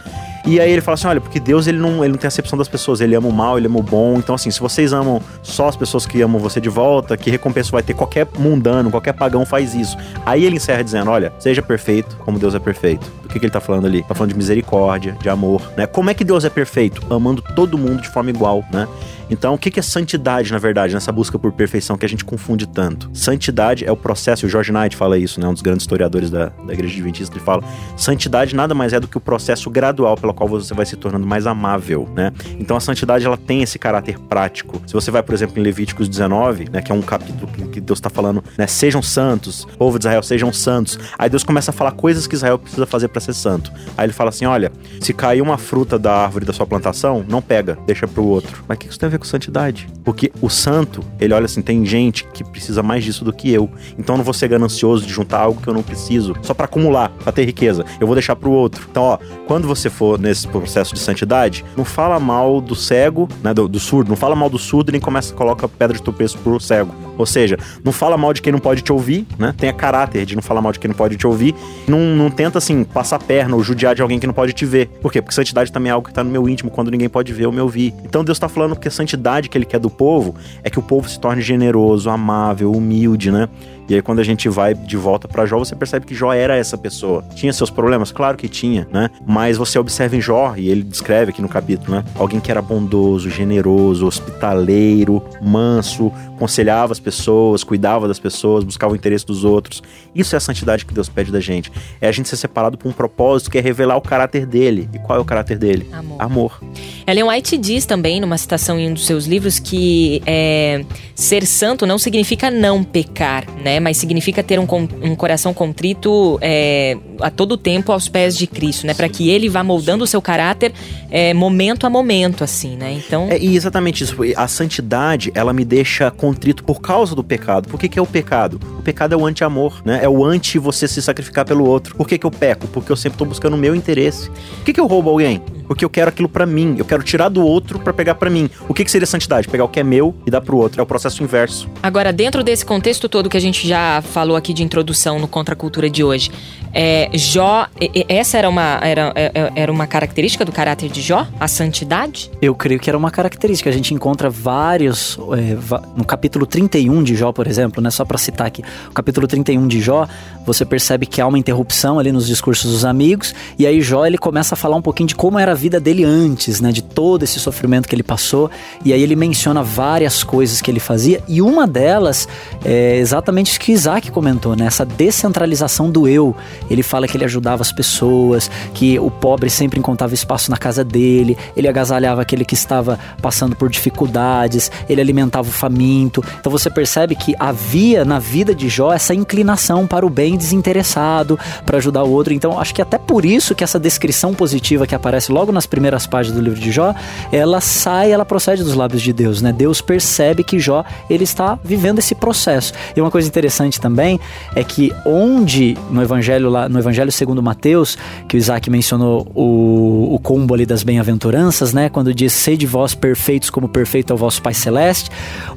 E 0.47 0.61
aí 0.61 0.71
ele 0.71 0.81
fala 0.81 0.95
assim: 0.95 1.09
olha, 1.09 1.21
porque 1.21 1.41
Deus 1.41 1.67
ele 1.67 1.79
não, 1.79 2.05
ele 2.05 2.13
não 2.13 2.19
tem 2.19 2.29
acepção 2.29 2.57
das 2.57 2.69
pessoas, 2.69 3.01
ele 3.01 3.17
ama 3.17 3.29
o 3.29 3.33
mal, 3.33 3.59
ele 3.59 3.67
ama 3.67 3.81
o 3.81 3.83
bom. 3.83 4.17
Então, 4.17 4.35
assim, 4.35 4.51
se 4.51 4.61
vocês 4.61 4.93
amam 4.93 5.21
só 5.43 5.69
as 5.69 5.77
pessoas 5.77 6.07
que 6.07 6.21
amam 6.23 6.41
você 6.41 6.61
de 6.61 6.69
volta, 6.69 7.17
que 7.17 7.31
recompensa 7.31 7.73
vai 7.73 7.83
ter? 7.83 7.95
Qualquer 7.95 8.29
mundano, 8.39 8.91
qualquer 8.91 9.15
pagão 9.15 9.45
faz 9.45 9.75
isso. 9.75 9.97
Aí 10.25 10.45
ele 10.45 10.57
encerra 10.57 10.85
dizendo: 10.85 11.11
olha, 11.11 11.33
seja 11.39 11.63
perfeito 11.63 12.17
como 12.19 12.39
Deus 12.39 12.55
é 12.55 12.59
perfeito. 12.61 13.11
O 13.25 13.29
que, 13.29 13.41
que 13.41 13.47
ele 13.47 13.53
tá 13.53 13.61
falando 13.61 13.87
ali? 13.87 14.03
Tá 14.05 14.15
falando 14.15 14.31
de 14.31 14.37
misericórdia, 14.37 15.17
de 15.21 15.29
amor, 15.29 15.63
né? 15.77 15.87
Como 15.87 16.11
é 16.11 16.15
que 16.15 16.23
Deus 16.23 16.45
é 16.45 16.51
perfeito? 16.51 17.03
Amando 17.13 17.43
todo 17.57 17.77
mundo 17.77 18.03
de 18.03 18.09
forma 18.09 18.31
igual, 18.31 18.63
né? 18.71 18.87
Então, 19.31 19.55
o 19.55 19.59
que 19.59 19.81
é 19.81 19.83
santidade, 19.83 20.53
na 20.53 20.59
verdade, 20.59 20.93
nessa 20.95 21.11
busca 21.11 21.39
por 21.39 21.53
perfeição 21.53 21.97
que 21.97 22.05
a 22.05 22.09
gente 22.09 22.25
confunde 22.25 22.67
tanto? 22.67 23.11
Santidade 23.15 23.64
é 23.85 23.91
o 23.91 23.97
processo, 23.97 24.47
o 24.47 24.49
George 24.49 24.73
Knight 24.73 24.97
fala 24.97 25.17
isso, 25.19 25.41
né? 25.41 25.49
Um 25.49 25.53
dos 25.53 25.63
grandes 25.63 25.83
historiadores 25.83 26.31
da, 26.31 26.47
da 26.67 26.73
Igreja 26.73 26.95
Adventista, 26.95 27.35
ele 27.35 27.45
fala: 27.45 27.63
santidade 27.97 28.55
nada 28.55 28.75
mais 28.75 28.93
é 28.93 29.01
do 29.01 29.09
que 29.09 29.17
o 29.17 29.21
processo 29.21 29.71
gradual 29.71 30.17
pelo 30.17 30.35
qual 30.35 30.49
você 30.49 30.75
vai 30.75 30.85
se 30.85 30.97
tornando 30.97 31.27
mais 31.27 31.47
amável, 31.47 32.09
né? 32.15 32.33
Então, 32.59 32.77
a 32.77 32.81
santidade, 32.81 33.25
ela 33.25 33.37
tem 33.37 33.63
esse 33.63 33.79
caráter 33.79 34.19
prático. 34.19 34.83
Se 34.87 34.93
você 34.93 35.11
vai, 35.11 35.23
por 35.23 35.35
exemplo, 35.35 35.59
em 35.59 35.63
Levíticos 35.63 36.09
19, 36.09 36.71
né? 36.71 36.83
Que 36.83 36.93
é 36.93 36.95
um 36.95 37.03
capítulo 37.03 37.51
que 37.69 37.81
Deus 37.81 37.99
está 37.99 38.11
falando, 38.11 38.45
né? 38.59 38.67
Sejam 38.67 39.03
santos, 39.03 39.67
povo 39.79 39.99
de 39.99 40.03
Israel, 40.03 40.23
sejam 40.23 40.53
santos. 40.53 40.99
Aí 41.19 41.31
Deus 41.31 41.43
começa 41.43 41.71
a 41.71 41.75
falar 41.75 41.93
coisas 41.93 42.27
que 42.27 42.35
Israel 42.35 42.59
precisa 42.59 42.87
fazer 42.87 43.09
para 43.09 43.21
ser 43.21 43.35
santo. 43.35 43.73
Aí 43.97 44.07
ele 44.07 44.13
fala 44.13 44.31
assim: 44.31 44.45
olha, 44.47 44.71
se 45.01 45.13
cair 45.13 45.41
uma 45.41 45.57
fruta 45.57 45.99
da 45.99 46.13
árvore 46.13 46.45
da 46.45 46.53
sua 46.53 46.67
plantação, 46.67 47.25
não 47.29 47.41
pega, 47.41 47.79
deixa 47.87 48.07
pro 48.07 48.25
outro. 48.25 48.65
Mas 48.69 48.77
o 48.77 48.81
que 48.81 48.89
isso 48.89 48.99
tem 48.99 49.07
a 49.07 49.11
ver 49.11 49.19
com 49.19 49.25
santidade. 49.25 49.89
Porque 50.05 50.33
o 50.41 50.49
santo, 50.49 51.03
ele 51.21 51.33
olha 51.33 51.47
assim, 51.47 51.63
tem 51.63 51.85
gente 51.85 52.25
que 52.33 52.45
precisa 52.45 52.83
mais 52.83 53.05
disso 53.05 53.25
do 53.25 53.33
que 53.33 53.54
eu. 53.55 53.71
Então 53.99 54.15
eu 54.15 54.19
não 54.19 54.25
vou 54.25 54.35
ser 54.35 54.49
ganancioso 54.49 55.07
de 55.07 55.13
juntar 55.13 55.41
algo 55.41 55.61
que 55.61 55.69
eu 55.69 55.75
não 55.75 55.83
preciso, 55.83 56.35
só 56.43 56.55
para 56.55 56.65
acumular, 56.65 57.11
para 57.11 57.33
ter 57.33 57.45
riqueza. 57.45 57.85
Eu 58.01 58.07
vou 58.07 58.15
deixar 58.15 58.37
pro 58.37 58.51
outro. 58.51 58.87
Então, 58.91 59.03
ó, 59.03 59.19
quando 59.47 59.67
você 59.67 59.89
for 59.89 60.19
nesse 60.19 60.47
processo 60.49 60.95
de 60.95 61.01
santidade, 61.01 61.65
não 61.77 61.85
fala 61.85 62.19
mal 62.19 62.61
do 62.61 62.75
cego, 62.75 63.29
né, 63.43 63.55
do, 63.55 63.69
do 63.69 63.81
surdo, 63.81 64.09
não 64.09 64.17
fala 64.17 64.35
mal 64.35 64.51
do 64.51 64.59
surdo 64.59 64.93
nem 64.93 65.01
começa 65.01 65.33
a 65.33 65.37
colocar 65.37 65.69
pedra 65.69 65.97
de 65.97 66.03
tropeço 66.03 66.39
pro 66.39 66.59
cego. 66.61 66.95
Ou 67.17 67.27
seja, 67.27 67.59
não 67.83 67.93
fala 67.93 68.17
mal 68.17 68.33
de 68.33 68.43
quem 68.43 68.53
não 68.53 68.59
pode 68.59 68.83
te 68.83 68.93
ouvir, 68.93 69.27
né? 69.39 69.55
Tenha 69.57 69.73
caráter 69.73 70.27
de 70.27 70.35
não 70.35 70.43
falar 70.43 70.61
mal 70.61 70.73
de 70.73 70.79
quem 70.79 70.89
não 70.89 70.97
pode 70.97 71.17
te 71.17 71.27
ouvir. 71.27 71.55
Não, 71.87 71.99
não 71.99 72.31
tenta, 72.31 72.59
assim, 72.59 72.85
passar 72.85 73.19
perna 73.19 73.57
ou 73.57 73.63
judiar 73.63 73.95
de 73.95 74.03
alguém 74.03 74.19
que 74.19 74.27
não 74.27 74.35
pode 74.35 74.53
te 74.53 74.65
ver. 74.65 74.89
Por 75.01 75.13
quê? 75.13 75.21
Porque 75.21 75.35
santidade 75.35 75.73
também 75.73 75.91
é 75.91 75.93
algo 75.93 76.07
que 76.09 76.15
tá 76.15 76.25
no 76.25 76.31
meu 76.31 76.49
íntimo, 76.49 76.71
quando 76.71 76.91
ninguém 76.91 77.09
pode 77.09 77.33
ver 77.33 77.47
ou 77.47 77.53
me 77.53 77.61
ouvir. 77.61 77.95
Então 78.05 78.25
Deus 78.25 78.39
tá 78.39 78.49
falando 78.49 78.77
que 78.77 78.89
a 78.89 78.91
santidade 78.91 79.49
que 79.49 79.57
ele 79.57 79.65
quer 79.65 79.79
do 79.79 79.91
povo 79.91 80.35
é 80.63 80.71
que 80.71 80.79
o 80.79 80.83
povo 80.83 81.09
se 81.09 81.19
torne 81.19 81.43
generoso, 81.43 82.11
amável, 82.11 82.73
humilde, 82.73 83.31
né? 83.31 83.49
E 83.89 83.95
aí 83.95 84.03
quando 84.03 84.19
a 84.19 84.25
gente 84.25 84.49
vai 84.49 84.75
de 84.75 84.97
volta 84.97 85.29
para 85.29 85.47
Jó, 85.47 85.59
você 85.59 85.75
percebe 85.75 86.07
que 86.07 86.15
Jó 86.15 86.33
era 86.33 86.57
essa 86.57 86.77
pessoa. 86.79 87.25
Tinha 87.35 87.53
seus 87.53 87.71
problemas? 87.71 88.11
Claro 88.11 88.37
que 88.37 88.49
tinha, 88.49 88.87
né? 88.91 89.11
Mas 89.27 89.57
você 89.57 89.79
observa 89.79 90.17
em 90.17 90.21
Jó, 90.21 90.55
e 90.57 90.69
ele 90.69 90.83
descreve 90.83 91.31
aqui 91.31 91.43
no 91.43 91.49
capítulo, 91.49 91.97
né? 91.97 92.05
Alguém 92.15 92.41
que 92.41 92.51
era 92.51 92.63
bondoso, 92.63 93.29
generoso, 93.31 94.07
hospitaleiro, 94.07 95.23
manso, 95.43 96.13
aconselhava 96.35 96.93
as 96.93 97.01
pessoas, 97.01 97.65
cuidava 97.65 98.09
das 98.09 98.19
pessoas, 98.19 98.65
buscava 98.65 98.93
o 98.93 98.97
interesse 98.97 99.25
dos 99.25 99.45
outros. 99.45 99.83
Isso 100.15 100.35
é 100.35 100.39
a 100.39 100.41
santidade 100.41 100.85
que 100.85 100.93
Deus 100.93 101.09
pede 101.09 101.31
da 101.31 101.41
gente. 101.41 101.71
É 102.01 102.09
a 102.09 102.13
gente 102.13 102.29
ser 102.29 102.37
separado 102.37 102.77
por 102.77 102.89
um 102.89 102.93
propósito 102.93 103.51
que 103.51 103.59
é 103.59 103.61
revelar 103.61 103.97
o 103.97 104.01
caráter 104.01 104.47
dele. 104.47 104.89
E 104.93 104.99
qual 104.99 105.19
é 105.19 105.23
o 105.23 105.25
caráter 105.25 105.59
dele? 105.59 105.89
Amor. 105.93 106.17
Amor. 106.23 106.61
Ellen 107.07 107.25
White 107.25 107.57
diz 107.59 107.87
também, 107.87 108.21
numa 108.21 108.37
citação 108.39 108.79
em 108.79 108.91
um 108.91 108.95
dos 108.95 109.07
seus 109.07 109.27
livros, 109.27 109.59
que 109.59 110.23
é, 110.27 110.85
ser 111.15 111.47
santo 111.47 111.87
não 111.87 111.99
significa 111.99 112.51
não 112.51 112.83
pecar, 112.83 113.45
né? 113.63 113.74
Mas 113.81 113.97
significa 113.97 114.43
ter 114.43 114.59
um, 114.59 114.67
um 115.03 115.15
coração 115.15 115.55
contrito 115.55 116.39
é, 116.41 116.97
a 117.21 117.31
todo 117.31 117.57
tempo 117.57 117.93
aos 117.93 118.09
pés 118.09 118.37
de 118.37 118.47
Cristo, 118.47 118.87
né? 118.87 118.95
Para 118.95 119.09
que 119.09 119.31
ele 119.31 119.49
vá 119.49 119.63
moldando 119.63 120.05
o 120.05 120.07
seu 120.07 120.21
caráter 120.21 120.73
é, 121.11 121.35
momento 121.35 121.87
a 121.87 121.91
momento, 121.91 122.45
assim, 122.45 122.77
né? 122.77 122.93
Então. 122.93 123.29
É 123.31 123.43
exatamente 123.43 124.05
isso. 124.05 124.17
A 124.37 124.49
santidade, 124.49 125.31
ela 125.35 125.53
me 125.53 125.65
deixa 125.65 126.11
contrito 126.11 126.65
por 126.65 126.81
causa 126.81 127.15
do 127.15 127.25
pecado. 127.25 127.69
Por 127.69 127.79
que, 127.79 127.89
que 127.89 127.99
é 127.99 128.03
o 128.03 128.07
pecado? 128.07 128.61
Pecado 128.85 129.15
é 129.15 129.17
o 129.17 129.27
anti-amor, 129.27 129.83
né? 129.85 130.01
É 130.03 130.09
o 130.09 130.25
anti 130.25 130.59
você 130.59 130.87
se 130.87 131.01
sacrificar 131.01 131.45
pelo 131.45 131.67
outro. 131.67 131.97
Por 131.97 132.07
que, 132.07 132.19
que 132.19 132.27
eu 132.27 132.31
peco? 132.31 132.67
Porque 132.69 132.93
eu 132.93 132.97
sempre 132.97 133.19
tô 133.19 133.25
buscando 133.25 133.55
o 133.55 133.59
meu 133.59 133.75
interesse. 133.75 134.29
Por 134.31 134.65
que, 134.65 134.73
que 134.73 134.81
eu 134.81 134.87
roubo 134.87 135.11
alguém? 135.11 135.43
Porque 135.67 135.85
eu 135.85 135.91
quero 135.91 136.11
aquilo 136.11 136.29
para 136.29 136.45
mim. 136.47 136.77
Eu 136.79 136.85
quero 136.85 137.03
tirar 137.03 137.29
do 137.29 137.45
outro 137.45 137.79
para 137.79 137.93
pegar 137.93 138.15
para 138.15 138.29
mim. 138.29 138.51
O 138.69 138.75
que, 138.75 138.85
que 138.85 138.91
seria 138.91 139.07
santidade? 139.07 139.49
Pegar 139.49 139.65
o 139.65 139.69
que 139.69 139.81
é 139.81 139.83
meu 139.83 140.15
e 140.27 140.31
dar 140.31 140.41
pro 140.41 140.57
outro. 140.57 140.81
É 140.81 140.83
o 140.83 140.87
processo 140.87 141.23
inverso. 141.23 141.69
Agora, 141.83 142.13
dentro 142.13 142.45
desse 142.45 142.65
contexto 142.65 143.09
todo 143.09 143.29
que 143.29 143.37
a 143.37 143.41
gente 143.41 143.67
já 143.67 144.03
falou 144.03 144.37
aqui 144.37 144.53
de 144.53 144.63
introdução 144.63 145.19
no 145.19 145.27
Contra 145.27 145.55
a 145.55 145.57
Cultura 145.57 145.89
de 145.89 146.05
hoje, 146.05 146.31
é, 146.73 147.09
Jó, 147.15 147.67
essa 148.09 148.37
era 148.37 148.49
uma, 148.49 148.81
era, 148.83 149.13
é, 149.15 149.31
é, 149.35 149.53
era 149.55 149.73
uma 149.73 149.87
característica 149.87 150.45
do 150.45 150.53
caráter 150.53 150.91
de 150.91 151.01
Jó? 151.01 151.27
A 151.39 151.49
santidade? 151.49 152.31
Eu 152.43 152.55
creio 152.55 152.81
que 152.81 152.91
era 152.91 152.99
uma 152.99 153.11
característica. 153.11 153.71
A 153.71 153.73
gente 153.73 153.95
encontra 153.95 154.29
vários. 154.29 155.19
É, 155.39 155.57
no 155.97 156.05
capítulo 156.05 156.47
31 156.47 157.03
de 157.03 157.15
Jó, 157.15 157.33
por 157.33 157.47
exemplo, 157.47 157.83
né? 157.83 157.91
Só 157.91 158.05
para 158.05 158.19
citar 158.19 158.47
aqui. 158.47 158.63
O 158.91 158.93
capítulo 158.93 159.27
31 159.27 159.69
de 159.69 159.81
Jó, 159.81 160.07
você 160.45 160.65
percebe 160.65 161.07
que 161.07 161.21
há 161.21 161.27
uma 161.27 161.39
interrupção 161.39 161.99
ali 161.99 162.13
nos 162.13 162.27
discursos 162.27 162.73
dos 162.73 162.85
amigos, 162.85 163.35
e 163.59 163.67
aí 163.67 163.81
Jó 163.81 164.07
ele 164.07 164.19
começa 164.19 164.55
a 164.55 164.57
falar 164.57 164.77
um 164.77 164.83
pouquinho 164.83 165.09
de 165.09 165.15
como 165.15 165.39
era 165.39 165.53
a 165.53 165.55
vida 165.55 165.81
dele 165.81 166.05
antes, 166.05 166.61
né, 166.61 166.73
de 166.73 166.83
todo 166.83 167.23
esse 167.23 167.41
sofrimento 167.41 167.89
que 167.89 167.95
ele 167.95 168.03
passou, 168.03 168.51
e 168.85 168.93
aí 168.93 169.03
ele 169.03 169.17
menciona 169.17 169.63
várias 169.63 170.23
coisas 170.23 170.61
que 170.61 170.71
ele 170.71 170.81
fazia, 170.81 171.23
e 171.27 171.41
uma 171.41 171.67
delas 171.67 172.29
é 172.65 172.97
exatamente 172.99 173.51
isso 173.51 173.61
que 173.61 173.73
Isaac 173.73 174.11
comentou, 174.11 174.55
né, 174.57 174.67
essa 174.67 174.85
descentralização 174.85 175.91
do 175.91 176.07
eu. 176.09 176.35
Ele 176.71 176.83
fala 176.83 177.07
que 177.07 177.17
ele 177.17 177.25
ajudava 177.25 177.63
as 177.63 177.73
pessoas, 177.73 178.51
que 178.73 178.99
o 178.99 179.11
pobre 179.11 179.51
sempre 179.51 179.79
encontrava 179.79 180.15
espaço 180.15 180.51
na 180.51 180.57
casa 180.57 180.85
dele, 180.85 181.37
ele 181.57 181.69
agasalhava 181.69 182.23
aquele 182.23 182.45
que 182.45 182.55
estava 182.55 182.99
passando 183.21 183.57
por 183.57 183.69
dificuldades, 183.69 184.71
ele 184.89 185.01
alimentava 185.01 185.49
o 185.49 185.53
faminto. 185.53 186.25
Então 186.41 186.51
você 186.51 186.69
percebe 186.69 187.15
que 187.15 187.35
havia 187.39 188.05
na 188.05 188.19
vida 188.19 188.55
de 188.55 188.69
Jó 188.69 188.93
essa 188.93 189.15
inclinação 189.15 189.87
para 189.87 190.05
o 190.05 190.11
bem 190.11 190.34
desinteressado, 190.37 191.39
para 191.65 191.79
ajudar 191.79 192.05
o 192.05 192.11
outro. 192.11 192.33
Então 192.33 192.59
acho 192.59 192.75
que 192.75 192.83
até 192.83 192.99
por 192.99 193.25
isso 193.25 193.55
que 193.55 193.65
essa 193.65 193.79
descrição 193.79 194.35
positiva 194.35 194.87
que 194.87 194.95
aparece 194.95 195.33
logo 195.33 195.53
nas 195.53 195.67
primeiras 195.67 196.07
páginas 196.07 196.39
do 196.39 196.45
livro 196.45 196.61
de 196.61 196.71
Jó, 196.71 196.95
ela 197.33 197.61
sai, 197.61 198.13
ela 198.13 198.25
procede 198.25 198.63
dos 198.63 198.75
lábios 198.75 199.03
de 199.03 199.13
Deus, 199.13 199.41
né? 199.41 199.53
Deus 199.53 199.81
percebe 199.81 200.45
que 200.45 200.59
Jó 200.59 200.85
ele 201.09 201.25
está 201.25 201.59
vivendo 201.63 201.99
esse 201.99 202.15
processo. 202.15 202.73
E 202.97 203.01
uma 203.01 203.11
coisa 203.11 203.29
interessante 203.29 203.81
também 203.81 204.21
é 204.55 204.65
que 204.65 204.93
onde 205.05 205.77
no 205.91 206.03
evangelho 206.03 206.49
lá, 206.49 206.69
no 206.69 206.79
evangelho 206.79 207.13
segundo 207.13 207.43
Mateus, 207.43 207.97
que 208.29 208.37
o 208.37 208.39
Isaac 208.39 208.71
mencionou 208.71 209.27
o, 209.35 210.15
o 210.15 210.19
combo 210.19 210.55
ali 210.55 210.67
das 210.67 210.83
bem-aventuranças, 210.83 211.73
né? 211.73 211.89
Quando 211.89 212.15
diz 212.15 212.33
sede 212.33 212.67
vós 212.67 212.95
perfeitos 212.95 213.51
como 213.51 213.69
perfeito 213.69 214.13
é 214.13 214.15
o 214.15 214.17
vosso 214.17 214.43
Pai 214.43 214.55
celeste, 214.55 215.11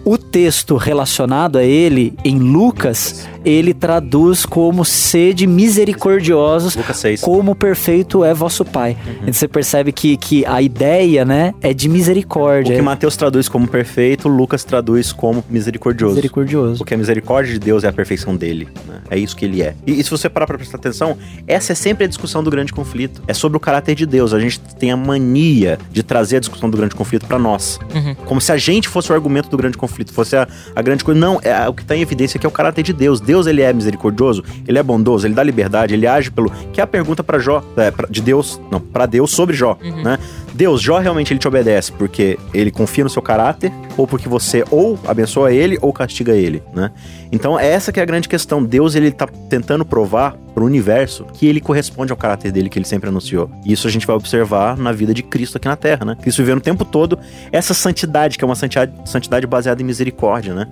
o 0.05 0.17
texto 0.17 0.75
relacionado 0.75 1.57
a 1.57 1.63
ele 1.63 2.13
em 2.23 2.37
Lucas 2.37 3.27
ele 3.47 3.73
traduz 3.73 4.45
como 4.45 4.66
sede 4.85 5.45
misericordiosos, 5.47 6.75
Lucas 6.75 6.97
6. 6.97 7.21
como 7.21 7.55
perfeito 7.55 8.23
é 8.23 8.33
vosso 8.33 8.63
Pai. 8.65 8.97
Uhum. 9.05 9.13
Então 9.21 9.33
você 9.33 9.47
percebe 9.47 9.91
que, 9.91 10.17
que 10.17 10.45
a 10.45 10.61
ideia, 10.61 11.23
né, 11.23 11.53
é 11.61 11.73
de 11.73 11.87
O 11.87 11.91
misericórdia. 11.91 12.75
que 12.75 12.81
Mateus 12.81 13.15
traduz 13.15 13.47
como 13.47 13.67
perfeito, 13.67 14.27
Lucas 14.27 14.63
traduz 14.63 15.11
como 15.11 15.43
misericordioso. 15.49 16.15
misericordioso. 16.15 16.77
Porque 16.77 16.93
a 16.93 16.97
misericórdia 16.97 17.53
de 17.53 17.59
Deus 17.59 17.83
é 17.83 17.87
a 17.87 17.93
perfeição 17.93 18.35
dele. 18.35 18.67
né? 18.87 18.99
É 19.09 19.17
isso 19.17 19.35
que 19.35 19.45
ele 19.45 19.61
é. 19.61 19.73
E, 19.85 19.99
e 19.99 20.03
se 20.03 20.09
você 20.09 20.29
parar 20.29 20.45
pra 20.47 20.57
prestar 20.57 20.77
atenção, 20.77 21.17
essa 21.47 21.71
é 21.71 21.75
sempre 21.75 22.05
a 22.05 22.07
discussão 22.07 22.43
do 22.43 22.49
grande 22.49 22.73
conflito. 22.73 23.21
É 23.27 23.33
sobre 23.33 23.57
o 23.57 23.59
caráter 23.59 23.95
de 23.95 24.05
Deus. 24.05 24.33
A 24.33 24.39
gente 24.39 24.59
tem 24.59 24.91
a 24.91 24.97
mania 24.97 25.77
de 25.91 26.03
trazer 26.03 26.37
a 26.37 26.39
discussão 26.39 26.69
do 26.69 26.77
grande 26.77 26.95
conflito 26.95 27.25
pra 27.25 27.39
nós. 27.39 27.79
Como 28.25 28.41
se 28.41 28.51
a 28.51 28.57
gente 28.57 28.87
fosse 28.89 29.11
o 29.11 29.15
argumento 29.15 29.49
do 29.49 29.57
grande 29.57 29.77
conflito, 29.77 30.13
fosse 30.13 30.35
a, 30.35 30.47
a 30.75 30.81
grande 30.81 31.03
coisa. 31.03 31.19
Não, 31.19 31.39
é, 31.41 31.67
o 31.67 31.73
que 31.73 31.83
tá 31.85 31.95
em 31.95 32.01
evidência 32.01 32.37
é 32.37 32.39
que 32.39 32.45
é 32.45 32.49
o 32.49 32.51
caráter 32.51 32.83
de 32.83 32.93
Deus. 32.93 33.19
Deus, 33.21 33.47
ele 33.47 33.61
é 33.61 33.71
misericordioso, 33.73 34.43
ele 34.67 34.77
é 34.79 34.83
bondoso, 34.83 35.27
ele 35.27 35.33
dá 35.33 35.43
liberdade, 35.43 35.93
ele 35.93 36.07
age 36.07 36.31
pelo. 36.31 36.49
Que 36.71 36.79
é 36.79 36.83
a 36.83 36.87
pergunta 36.87 37.23
pra 37.23 37.39
Jó, 37.39 37.63
é, 37.75 37.91
pra- 37.91 38.07
de 38.09 38.21
Deus, 38.21 38.59
não, 38.71 38.79
pra 38.79 39.05
Deus 39.05 39.31
sobre 39.31 39.55
Jó, 39.55 39.77
né? 40.03 40.17
Deus, 40.53 40.81
Jó 40.81 40.97
realmente 40.97 41.31
ele 41.33 41.39
te 41.39 41.47
obedece 41.47 41.91
porque 41.91 42.39
ele 42.53 42.71
confia 42.71 43.03
no 43.03 43.09
seu 43.09 43.21
caráter 43.21 43.71
ou 43.95 44.07
porque 44.07 44.27
você 44.27 44.63
ou 44.71 44.97
abençoa 45.07 45.51
ele 45.53 45.77
ou 45.81 45.93
castiga 45.93 46.33
ele, 46.33 46.63
né? 46.73 46.91
Então 47.31 47.59
essa 47.59 47.91
que 47.91 47.99
é 47.99 48.03
a 48.03 48.05
grande 48.05 48.27
questão. 48.27 48.63
Deus 48.63 48.95
ele 48.95 49.11
tá 49.11 49.27
tentando 49.49 49.85
provar 49.85 50.35
pro 50.55 50.65
universo 50.65 51.25
que 51.33 51.45
ele 51.45 51.61
corresponde 51.61 52.11
ao 52.11 52.17
caráter 52.17 52.51
dele 52.51 52.69
que 52.69 52.79
ele 52.79 52.85
sempre 52.85 53.09
anunciou. 53.09 53.51
E 53.63 53.71
isso 53.73 53.87
a 53.87 53.91
gente 53.91 54.07
vai 54.07 54.15
observar 54.15 54.75
na 54.77 54.91
vida 54.91 55.13
de 55.13 55.21
Cristo 55.21 55.57
aqui 55.57 55.67
na 55.67 55.75
Terra, 55.75 56.03
né? 56.05 56.17
Cristo 56.21 56.39
vivendo 56.39 56.57
o 56.57 56.61
tempo 56.61 56.83
todo 56.83 57.19
essa 57.51 57.73
santidade, 57.75 58.37
que 58.37 58.43
é 58.43 58.47
uma 58.47 58.55
santidade, 58.55 58.91
santidade 59.05 59.45
baseada 59.45 59.79
em 59.81 59.85
misericórdia, 59.85 60.55
né? 60.55 60.67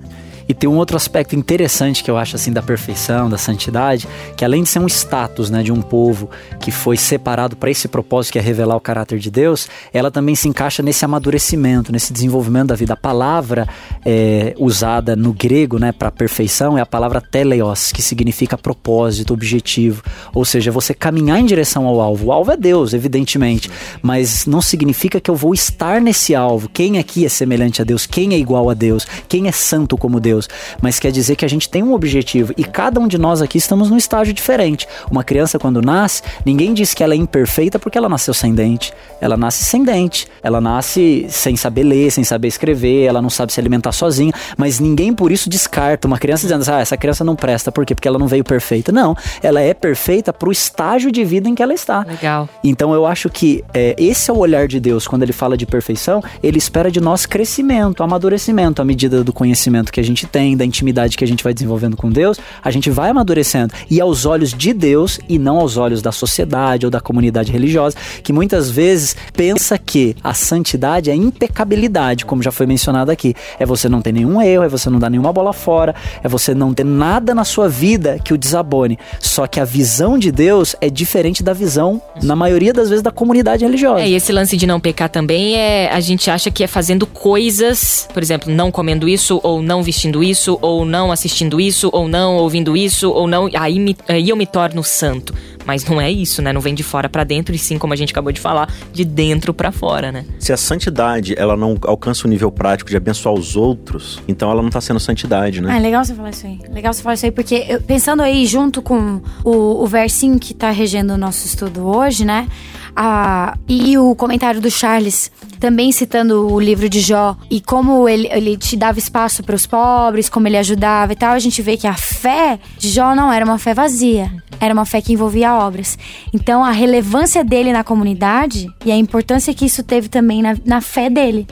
E 0.48 0.54
tem 0.54 0.70
um 0.70 0.78
outro 0.78 0.96
aspecto 0.96 1.36
interessante 1.36 2.04
que 2.04 2.12
eu 2.12 2.18
acho 2.18 2.36
assim 2.36 2.52
da 2.52 2.62
perfeição, 2.62 3.30
da 3.30 3.38
santidade, 3.38 4.08
que 4.38 4.46
além 4.46 4.64
de 4.64 4.70
ser 4.70 4.80
um 4.80 4.88
status, 4.88 5.50
né, 5.50 5.64
de 5.64 5.72
um 5.72 5.82
povo 5.82 6.30
que 6.60 6.72
foi 6.72 6.98
separado 6.98 7.56
para 7.56 7.72
esse 7.72 7.88
propósito 7.88 8.34
que 8.34 8.40
é 8.40 8.42
revelar 8.42 8.75
o 8.75 8.80
caráter 8.80 9.18
de 9.18 9.32
Deus, 9.32 9.68
ela 9.94 10.12
também 10.12 10.36
se 10.36 10.48
encaixa 10.48 10.84
nesse 10.84 11.04
amadurecimento, 11.04 11.92
nesse 11.92 12.14
desenvolvimento 12.14 12.68
da 12.68 12.75
vida. 12.75 12.94
A 12.94 12.98
palavra 12.98 13.68
é, 14.06 14.54
usada 14.58 15.16
no 15.16 15.34
grego, 15.34 15.80
né, 15.80 15.92
para 15.92 16.12
perfeição 16.12 16.78
é 16.78 16.82
a 16.82 16.86
palavra 16.86 17.20
teleios, 17.20 17.92
que 17.92 18.02
significa 18.02 18.58
propósito, 18.58 19.34
objetivo, 19.34 20.04
ou 20.34 20.46
seja, 20.46 20.72
você 20.72 20.94
caminhar 20.94 21.40
em 21.40 21.46
direção 21.46 21.88
ao 21.88 22.00
alvo. 22.00 22.28
O 22.28 22.32
alvo 22.32 22.52
é 22.52 22.58
Deus, 22.58 22.94
evidentemente, 22.94 23.70
mas 24.02 24.46
não 24.46 24.62
significa 24.62 25.20
que 25.20 25.32
eu 25.32 25.36
vou 25.36 25.54
estar 25.54 26.00
nesse 26.00 26.36
alvo. 26.36 26.70
Quem 26.70 27.00
aqui 27.00 27.25
é 27.25 27.30
semelhante 27.30 27.82
a 27.82 27.86
Deus? 27.86 28.06
Quem 28.06 28.34
é 28.34 28.38
igual 28.38 28.70
a 28.70 28.74
Deus? 28.74 29.08
Quem 29.28 29.48
é 29.48 29.52
santo 29.52 29.98
como 29.98 30.20
Deus? 30.20 30.35
Mas 30.82 31.00
quer 31.00 31.12
dizer 31.12 31.36
que 31.36 31.46
a 31.46 31.48
gente 31.48 31.70
tem 31.70 31.84
um 31.84 31.94
objetivo 31.94 32.54
e 32.58 32.63
cada 32.63 33.00
um 33.00 33.08
de 33.08 33.18
nós 33.18 33.42
aqui 33.42 33.58
estamos 33.58 33.89
num 33.89 33.98
estágio 33.98 34.34
diferente. 34.34 34.88
Uma 35.10 35.24
criança 35.24 35.58
quando 35.60 35.82
nasce, 35.82 36.22
ninguém 36.46 36.74
diz 36.74 36.94
que 36.94 37.04
ela 37.04 37.13
é 37.13 37.18
imperfeita 37.18 37.80
porque 37.80 37.98
ela 37.98 38.10
nasceu 38.10 38.34
sem 38.34 38.54
dente. 38.54 38.94
Ela 39.22 39.38
nasce 39.38 39.63
sem 39.63 39.84
dente. 39.84 40.27
Ela 40.44 40.60
nasce 40.60 41.25
sem 41.30 41.56
saber 41.56 41.84
ler, 41.84 42.12
sem 42.12 42.24
saber 42.24 42.48
escrever, 42.48 43.06
ela 43.06 43.22
não 43.22 43.30
sabe 43.30 43.54
se 43.54 43.60
alimentar 43.60 43.92
sozinha, 43.92 44.34
mas 44.58 44.80
ninguém 44.80 45.13
por 45.13 45.32
isso 45.32 45.50
descarta 45.50 46.08
uma 46.08 46.18
criança 46.18 46.44
dizendo: 46.44 46.63
"Ah, 46.70 46.82
essa 46.82 46.98
criança 46.98 47.24
não 47.24 47.36
presta, 47.36 47.72
por 47.72 47.86
quê? 47.86 47.96
Porque 47.96 48.08
ela 48.08 48.20
não 48.20 48.27
veio 48.27 48.44
perfeita". 48.44 48.92
Não, 48.92 49.15
ela 49.42 49.62
é 49.62 49.74
perfeita 49.74 50.34
pro 50.34 50.51
estágio 50.51 51.12
de 51.12 51.24
vida 51.24 51.50
em 51.50 51.56
que 51.56 51.63
ela 51.63 51.74
está. 51.74 52.06
Legal. 52.08 52.50
Então 52.63 52.94
eu 52.94 53.06
acho 53.06 53.30
que 53.30 53.63
é, 53.74 53.96
esse 53.98 54.30
é 54.30 54.34
o 54.34 54.38
olhar 54.38 54.68
de 54.68 54.80
Deus 54.80 55.08
quando 55.08 55.24
ele 55.24 55.34
fala 55.34 55.58
de 55.58 55.65
perfeição. 55.65 56.24
Ele 56.42 56.58
espera 56.58 56.92
de 56.92 57.00
nós 57.00 57.25
crescimento, 57.25 58.04
amadurecimento 58.04 58.82
à 58.82 58.86
medida 58.86 59.24
do 59.24 59.34
conhecimento 59.34 59.92
que 59.92 60.00
a 60.00 60.04
gente 60.25 60.27
tem, 60.27 60.58
da 60.58 60.65
intimidade 60.65 61.15
que 61.17 61.24
a 61.24 61.27
gente 61.27 61.44
vai 61.44 61.53
desenvolvendo 61.53 61.96
com 61.96 62.10
Deus. 62.10 62.38
A 62.63 62.72
gente 62.72 62.89
vai 62.89 63.10
amadurecendo 63.10 63.74
e 63.89 64.01
aos 64.01 64.25
olhos 64.25 64.53
de 64.53 64.74
Deus 64.74 65.20
e 65.29 65.38
não 65.38 65.58
aos 65.58 65.77
olhos 65.77 66.01
da 66.01 66.12
sociedade 66.12 66.86
ou 66.86 66.91
da 66.91 67.00
comunidade 67.00 67.51
religiosa, 67.51 67.96
que 68.24 68.34
muitas 68.34 68.70
vezes 68.70 69.15
pensa 69.34 69.77
que 69.77 70.15
a 70.24 70.34
santidade 70.34 71.10
é 71.10 71.15
impecabilidade, 71.15 72.25
como 72.25 72.41
já 72.41 72.51
foi 72.51 72.65
mencionado 72.65 73.12
aqui. 73.12 73.36
É 73.60 73.65
você 73.65 73.88
não 73.88 74.01
ter 74.01 74.12
nenhum 74.12 74.41
erro, 74.41 74.63
é 74.63 74.67
você 74.67 74.89
não 74.89 75.00
dar 75.00 75.10
nenhuma 75.10 75.32
bola 75.32 75.53
fora, 75.53 75.96
é 76.24 76.27
você 76.27 76.53
não 76.53 76.74
ter 76.74 76.86
nada 76.86 77.36
na 77.36 77.44
sua 77.44 77.70
vida 77.70 78.20
que 78.24 78.34
o 78.34 78.38
desabone. 78.38 78.98
Só 79.20 79.48
que 79.48 79.60
a 79.60 79.65
visão 79.65 80.17
de 80.17 80.32
Deus 80.32 80.75
é 80.82 80.89
diferente 80.89 81.44
da 81.44 81.53
visão, 81.53 82.01
na 82.22 82.36
maioria 82.36 82.74
das 82.74 82.89
vezes, 82.89 83.03
da 83.03 83.12
comunidade 83.12 83.63
religiosa. 83.63 84.01
É, 84.01 84.10
e 84.10 84.15
esse 84.15 84.32
lance 84.32 84.58
de 84.58 84.65
não 84.65 84.79
pecar 84.79 85.10
também 85.10 85.55
é. 85.55 85.89
A 85.91 86.00
gente 86.00 86.29
acha 86.29 86.50
que 86.50 86.63
é 86.63 86.67
fazendo 86.67 87.05
coisas, 87.05 88.08
por 88.13 88.22
exemplo, 88.24 88.51
não 88.51 88.72
comendo 88.72 89.08
isso, 89.08 89.39
ou 89.44 89.62
não 89.62 89.84
vestindo 89.84 90.14
isso, 90.24 90.57
ou 90.62 90.86
não 90.86 91.12
assistindo 91.12 91.60
isso, 91.60 91.89
ou 91.93 92.07
não 92.07 92.38
ouvindo 92.38 92.75
isso, 92.75 93.10
ou 93.10 93.27
não. 93.27 93.50
Aí, 93.53 93.79
me- 93.79 93.95
aí 94.07 94.29
eu 94.29 94.36
me 94.36 94.45
torno 94.45 94.84
santo. 94.84 95.34
Mas 95.65 95.84
não 95.86 96.00
é 96.00 96.12
isso, 96.12 96.43
né? 96.43 96.53
Não 96.53 96.62
vem 96.62 96.75
de 96.75 96.84
fora 96.84 97.10
pra 97.10 97.24
dentro, 97.24 97.55
e 97.55 97.57
sim, 97.57 97.79
como 97.79 97.91
a 97.91 97.95
gente 97.95 98.12
acabou 98.12 98.31
de 98.31 98.39
falar, 98.39 98.72
de 98.93 99.03
dentro 99.03 99.51
pra 99.51 99.72
fora, 99.72 100.12
né? 100.12 100.24
Se 100.38 100.53
a 100.53 100.57
santidade 100.57 101.34
ela 101.38 101.57
não 101.57 101.75
alcança 101.88 102.27
o 102.27 102.29
nível 102.29 102.51
prático 102.51 102.89
de 102.91 102.95
abençoar 102.98 103.34
os 103.34 103.55
outros, 103.55 104.19
então 104.27 104.51
ela 104.51 104.62
não 104.62 104.69
tá 104.69 104.79
sendo 104.79 105.00
santidade, 105.00 105.62
né? 105.62 105.72
Ah, 105.74 105.77
é 105.77 105.79
legal 105.79 106.05
você 106.05 106.13
falar 106.13 106.29
isso 106.29 106.45
aí. 106.45 106.60
Legal 106.72 106.93
você 106.93 107.01
falar 107.01 107.15
isso 107.15 107.25
aí, 107.25 107.31
porque 107.31 107.65
eu- 107.67 107.81
pensando 107.81 108.22
aí 108.22 108.45
junto 108.45 108.79
com 108.81 109.19
o, 109.43 109.84
o 109.84 109.88
versinho 109.88 110.38
que 110.38 110.53
tá 110.53 110.69
regendo 110.69 111.13
o 111.13 111.17
nosso 111.17 111.48
estudo 111.48 111.88
hoje, 111.88 112.24
né? 112.25 112.48
Ah, 112.95 113.57
e 113.67 113.98
o 113.98 114.15
comentário 114.15 114.62
do 114.62 114.69
Charles, 114.69 115.31
também 115.60 115.92
citando 115.92 116.52
o 116.52 116.60
livro 116.60 116.90
de 116.90 117.00
Jó, 117.00 117.36
e 117.50 117.62
como 117.62 118.08
ele, 118.08 118.28
ele 118.32 118.58
te 118.58 118.76
dava 118.76 119.00
espaço 119.00 119.44
para 119.44 119.56
os 119.56 119.66
pobres, 119.66 120.30
como 120.30 120.48
ele 120.48 120.58
ajudava 120.58 121.14
e 121.14 121.16
tal, 121.16 121.34
a 121.34 121.40
gente 121.40 121.62
vê 121.62 121.78
que 121.78 121.88
a 121.88 121.94
fé 121.94 122.60
de 122.78 122.90
Jó 122.90 123.16
não 123.16 123.32
era 123.32 123.46
uma 123.46 123.58
fé 123.58 123.74
vazia, 123.74 124.32
era 124.60 124.74
uma 124.74 124.86
fé 124.86 125.02
que 125.02 125.14
envolvia 125.14 125.54
obras. 125.54 125.98
Então 126.34 126.64
a 126.64 126.72
relevância 126.72 127.44
dele 127.44 127.72
na 127.72 127.84
comunidade 127.84 128.68
e 128.86 128.92
a 128.92 128.96
importância 128.96 129.54
que 129.54 129.66
isso 129.66 129.84
teve 129.84 130.10
também 130.10 130.42
na, 130.42 130.56
na 130.66 130.82
fé 130.82 131.10
dele. 131.10 131.48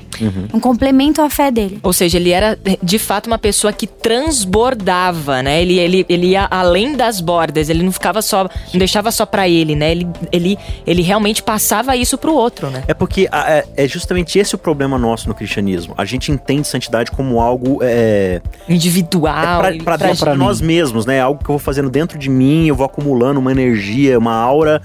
Um 0.54 0.60
complemento 0.60 1.22
à 1.22 1.30
fé 1.30 1.52
dele. 1.52 1.80
Ou 1.84 1.94
seja, 1.94 2.18
ele 2.18 2.32
era 2.32 2.58
de 2.82 3.00
fato 3.00 3.28
uma 3.28 3.38
pessoa 3.38 3.74
que 3.74 3.88
transbordava, 3.88 5.42
né? 5.42 5.62
Ele, 5.62 5.80
ele, 5.80 6.06
ele 6.08 6.28
ia 6.28 6.48
além 6.50 6.96
das 6.96 7.20
bordas, 7.20 7.70
ele 7.70 7.84
não 7.84 7.92
ficava 7.92 8.22
só, 8.22 8.44
não 8.44 8.80
deixava 8.80 9.12
só 9.12 9.26
pra 9.26 9.48
ele, 9.50 9.76
né? 9.76 9.92
Ele, 9.92 10.08
ele, 10.32 10.58
ele 10.86 11.02
realmente 11.02 11.44
passava 11.44 11.96
isso 11.96 12.18
pro 12.18 12.34
outro, 12.34 12.70
né? 12.70 12.84
É 12.88 12.94
porque 12.94 13.28
é, 13.32 13.66
é 13.76 13.88
justamente 13.94 14.38
esse 14.38 14.56
o 14.56 14.58
problema 14.58 14.98
nosso 14.98 15.28
no 15.28 15.36
cristianismo. 15.36 15.94
A 15.98 16.06
gente 16.06 16.32
entende 16.32 16.68
santidade 16.68 17.12
como 17.12 17.40
algo 17.40 17.80
é, 17.82 18.42
Individual. 18.68 19.64
é 20.12 20.16
pra 20.16 20.36
nós 20.36 20.62
mesmos, 20.62 21.06
né? 21.06 21.20
Algo 21.22 21.40
que 21.40 21.50
eu 21.50 21.54
vou 21.54 21.60
fazendo 21.60 21.90
dentro 21.90 22.18
de 22.18 22.30
mim, 22.30 22.68
eu 22.68 22.76
vou 22.76 22.86
acumulando 22.86 23.40
uma 23.40 23.52
energia, 23.52 24.18
uma 24.18 24.34
aura. 24.34 24.82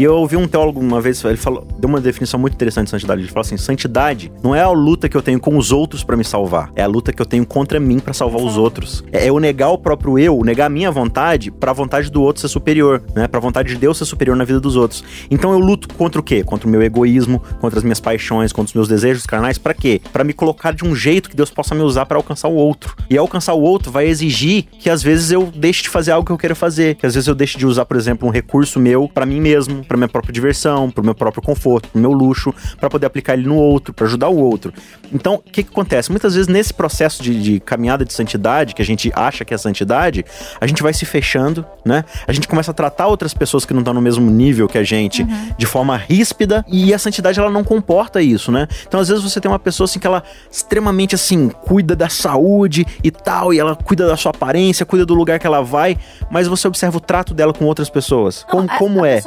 E 0.00 0.02
eu 0.02 0.16
ouvi 0.16 0.34
um 0.34 0.48
teólogo 0.48 0.80
uma 0.80 0.98
vez, 0.98 1.22
ele 1.24 1.36
falou, 1.36 1.68
deu 1.78 1.86
uma 1.86 2.00
definição 2.00 2.40
muito 2.40 2.54
interessante 2.54 2.86
de 2.86 2.90
santidade. 2.92 3.20
Ele 3.20 3.28
falou 3.28 3.42
assim: 3.42 3.58
santidade 3.58 4.32
não 4.42 4.54
é 4.54 4.62
a 4.62 4.70
luta 4.70 5.10
que 5.10 5.14
eu 5.14 5.20
tenho 5.20 5.38
com 5.38 5.58
os 5.58 5.70
outros 5.70 6.02
para 6.02 6.16
me 6.16 6.24
salvar, 6.24 6.72
é 6.74 6.82
a 6.82 6.86
luta 6.86 7.12
que 7.12 7.20
eu 7.20 7.26
tenho 7.26 7.44
contra 7.44 7.78
mim 7.78 7.98
para 7.98 8.14
salvar 8.14 8.40
os 8.40 8.56
outros. 8.56 9.04
É 9.12 9.28
eu 9.28 9.38
negar 9.38 9.68
o 9.68 9.76
próprio 9.76 10.18
eu, 10.18 10.42
negar 10.42 10.64
a 10.64 10.68
minha 10.70 10.90
vontade 10.90 11.50
para 11.50 11.70
a 11.70 11.74
vontade 11.74 12.10
do 12.10 12.22
outro 12.22 12.40
ser 12.40 12.48
superior, 12.48 13.02
né? 13.14 13.28
Para 13.28 13.36
a 13.36 13.42
vontade 13.42 13.74
de 13.74 13.76
Deus 13.76 13.98
ser 13.98 14.06
superior 14.06 14.34
na 14.38 14.44
vida 14.44 14.58
dos 14.58 14.74
outros. 14.74 15.04
Então 15.30 15.52
eu 15.52 15.58
luto 15.58 15.92
contra 15.92 16.18
o 16.18 16.24
quê? 16.24 16.42
Contra 16.42 16.66
o 16.66 16.70
meu 16.70 16.80
egoísmo, 16.80 17.42
contra 17.60 17.78
as 17.78 17.84
minhas 17.84 18.00
paixões, 18.00 18.54
contra 18.54 18.70
os 18.70 18.74
meus 18.74 18.88
desejos 18.88 19.26
carnais, 19.26 19.58
para 19.58 19.74
quê? 19.74 20.00
Para 20.10 20.24
me 20.24 20.32
colocar 20.32 20.72
de 20.72 20.82
um 20.82 20.96
jeito 20.96 21.28
que 21.28 21.36
Deus 21.36 21.50
possa 21.50 21.74
me 21.74 21.82
usar 21.82 22.06
para 22.06 22.16
alcançar 22.16 22.48
o 22.48 22.54
outro. 22.54 22.96
E 23.10 23.18
alcançar 23.18 23.52
o 23.52 23.60
outro 23.60 23.92
vai 23.92 24.06
exigir 24.06 24.64
que 24.78 24.88
às 24.88 25.02
vezes 25.02 25.30
eu 25.30 25.52
deixe 25.54 25.82
de 25.82 25.90
fazer 25.90 26.12
algo 26.12 26.24
que 26.24 26.32
eu 26.32 26.38
queira 26.38 26.54
fazer, 26.54 26.94
que 26.94 27.04
às 27.04 27.12
vezes 27.12 27.28
eu 27.28 27.34
deixe 27.34 27.58
de 27.58 27.66
usar, 27.66 27.84
por 27.84 27.98
exemplo, 27.98 28.26
um 28.26 28.32
recurso 28.32 28.80
meu 28.80 29.06
para 29.06 29.26
mim 29.26 29.42
mesmo, 29.42 29.84
para 29.90 29.96
minha 29.96 30.08
própria 30.08 30.32
diversão, 30.32 30.88
para 30.88 31.02
o 31.02 31.04
meu 31.04 31.16
próprio 31.16 31.42
conforto, 31.42 31.88
para 31.88 31.98
o 31.98 32.00
meu 32.00 32.12
luxo, 32.12 32.54
para 32.78 32.88
poder 32.88 33.06
aplicar 33.06 33.34
ele 33.34 33.48
no 33.48 33.56
outro, 33.56 33.92
para 33.92 34.06
ajudar 34.06 34.28
o 34.28 34.38
outro. 34.38 34.72
Então, 35.12 35.34
o 35.34 35.38
que, 35.38 35.64
que 35.64 35.70
acontece? 35.70 36.12
Muitas 36.12 36.34
vezes 36.34 36.46
nesse 36.46 36.72
processo 36.72 37.20
de, 37.20 37.42
de 37.42 37.58
caminhada 37.58 38.04
de 38.04 38.12
santidade, 38.12 38.72
que 38.72 38.80
a 38.80 38.84
gente 38.84 39.10
acha 39.16 39.44
que 39.44 39.52
é 39.52 39.58
santidade, 39.58 40.24
a 40.60 40.66
gente 40.68 40.80
vai 40.80 40.94
se 40.94 41.04
fechando, 41.04 41.66
né? 41.84 42.04
A 42.24 42.32
gente 42.32 42.46
começa 42.46 42.70
a 42.70 42.74
tratar 42.74 43.08
outras 43.08 43.34
pessoas 43.34 43.64
que 43.64 43.72
não 43.72 43.80
estão 43.80 43.92
no 43.92 44.00
mesmo 44.00 44.30
nível 44.30 44.68
que 44.68 44.78
a 44.78 44.84
gente 44.84 45.22
uhum. 45.22 45.50
de 45.58 45.66
forma 45.66 45.96
ríspida 45.96 46.64
e 46.68 46.94
a 46.94 46.98
santidade 47.00 47.40
ela 47.40 47.50
não 47.50 47.64
comporta 47.64 48.22
isso, 48.22 48.52
né? 48.52 48.68
Então, 48.86 49.00
às 49.00 49.08
vezes 49.08 49.24
você 49.24 49.40
tem 49.40 49.50
uma 49.50 49.58
pessoa 49.58 49.86
assim 49.86 49.98
que 49.98 50.06
ela 50.06 50.22
extremamente 50.48 51.16
assim 51.16 51.48
cuida 51.48 51.96
da 51.96 52.08
saúde 52.08 52.86
e 53.02 53.10
tal, 53.10 53.52
e 53.52 53.58
ela 53.58 53.74
cuida 53.74 54.06
da 54.06 54.16
sua 54.16 54.30
aparência, 54.30 54.86
cuida 54.86 55.04
do 55.04 55.14
lugar 55.14 55.40
que 55.40 55.46
ela 55.48 55.62
vai, 55.62 55.98
mas 56.30 56.46
você 56.46 56.68
observa 56.68 56.96
o 56.96 57.00
trato 57.00 57.34
dela 57.34 57.52
com 57.52 57.64
outras 57.64 57.90
pessoas. 57.90 58.46
Não, 58.48 58.50
como, 58.50 58.70
a, 58.70 58.78
como 58.78 59.04
a 59.04 59.08
é? 59.08 59.20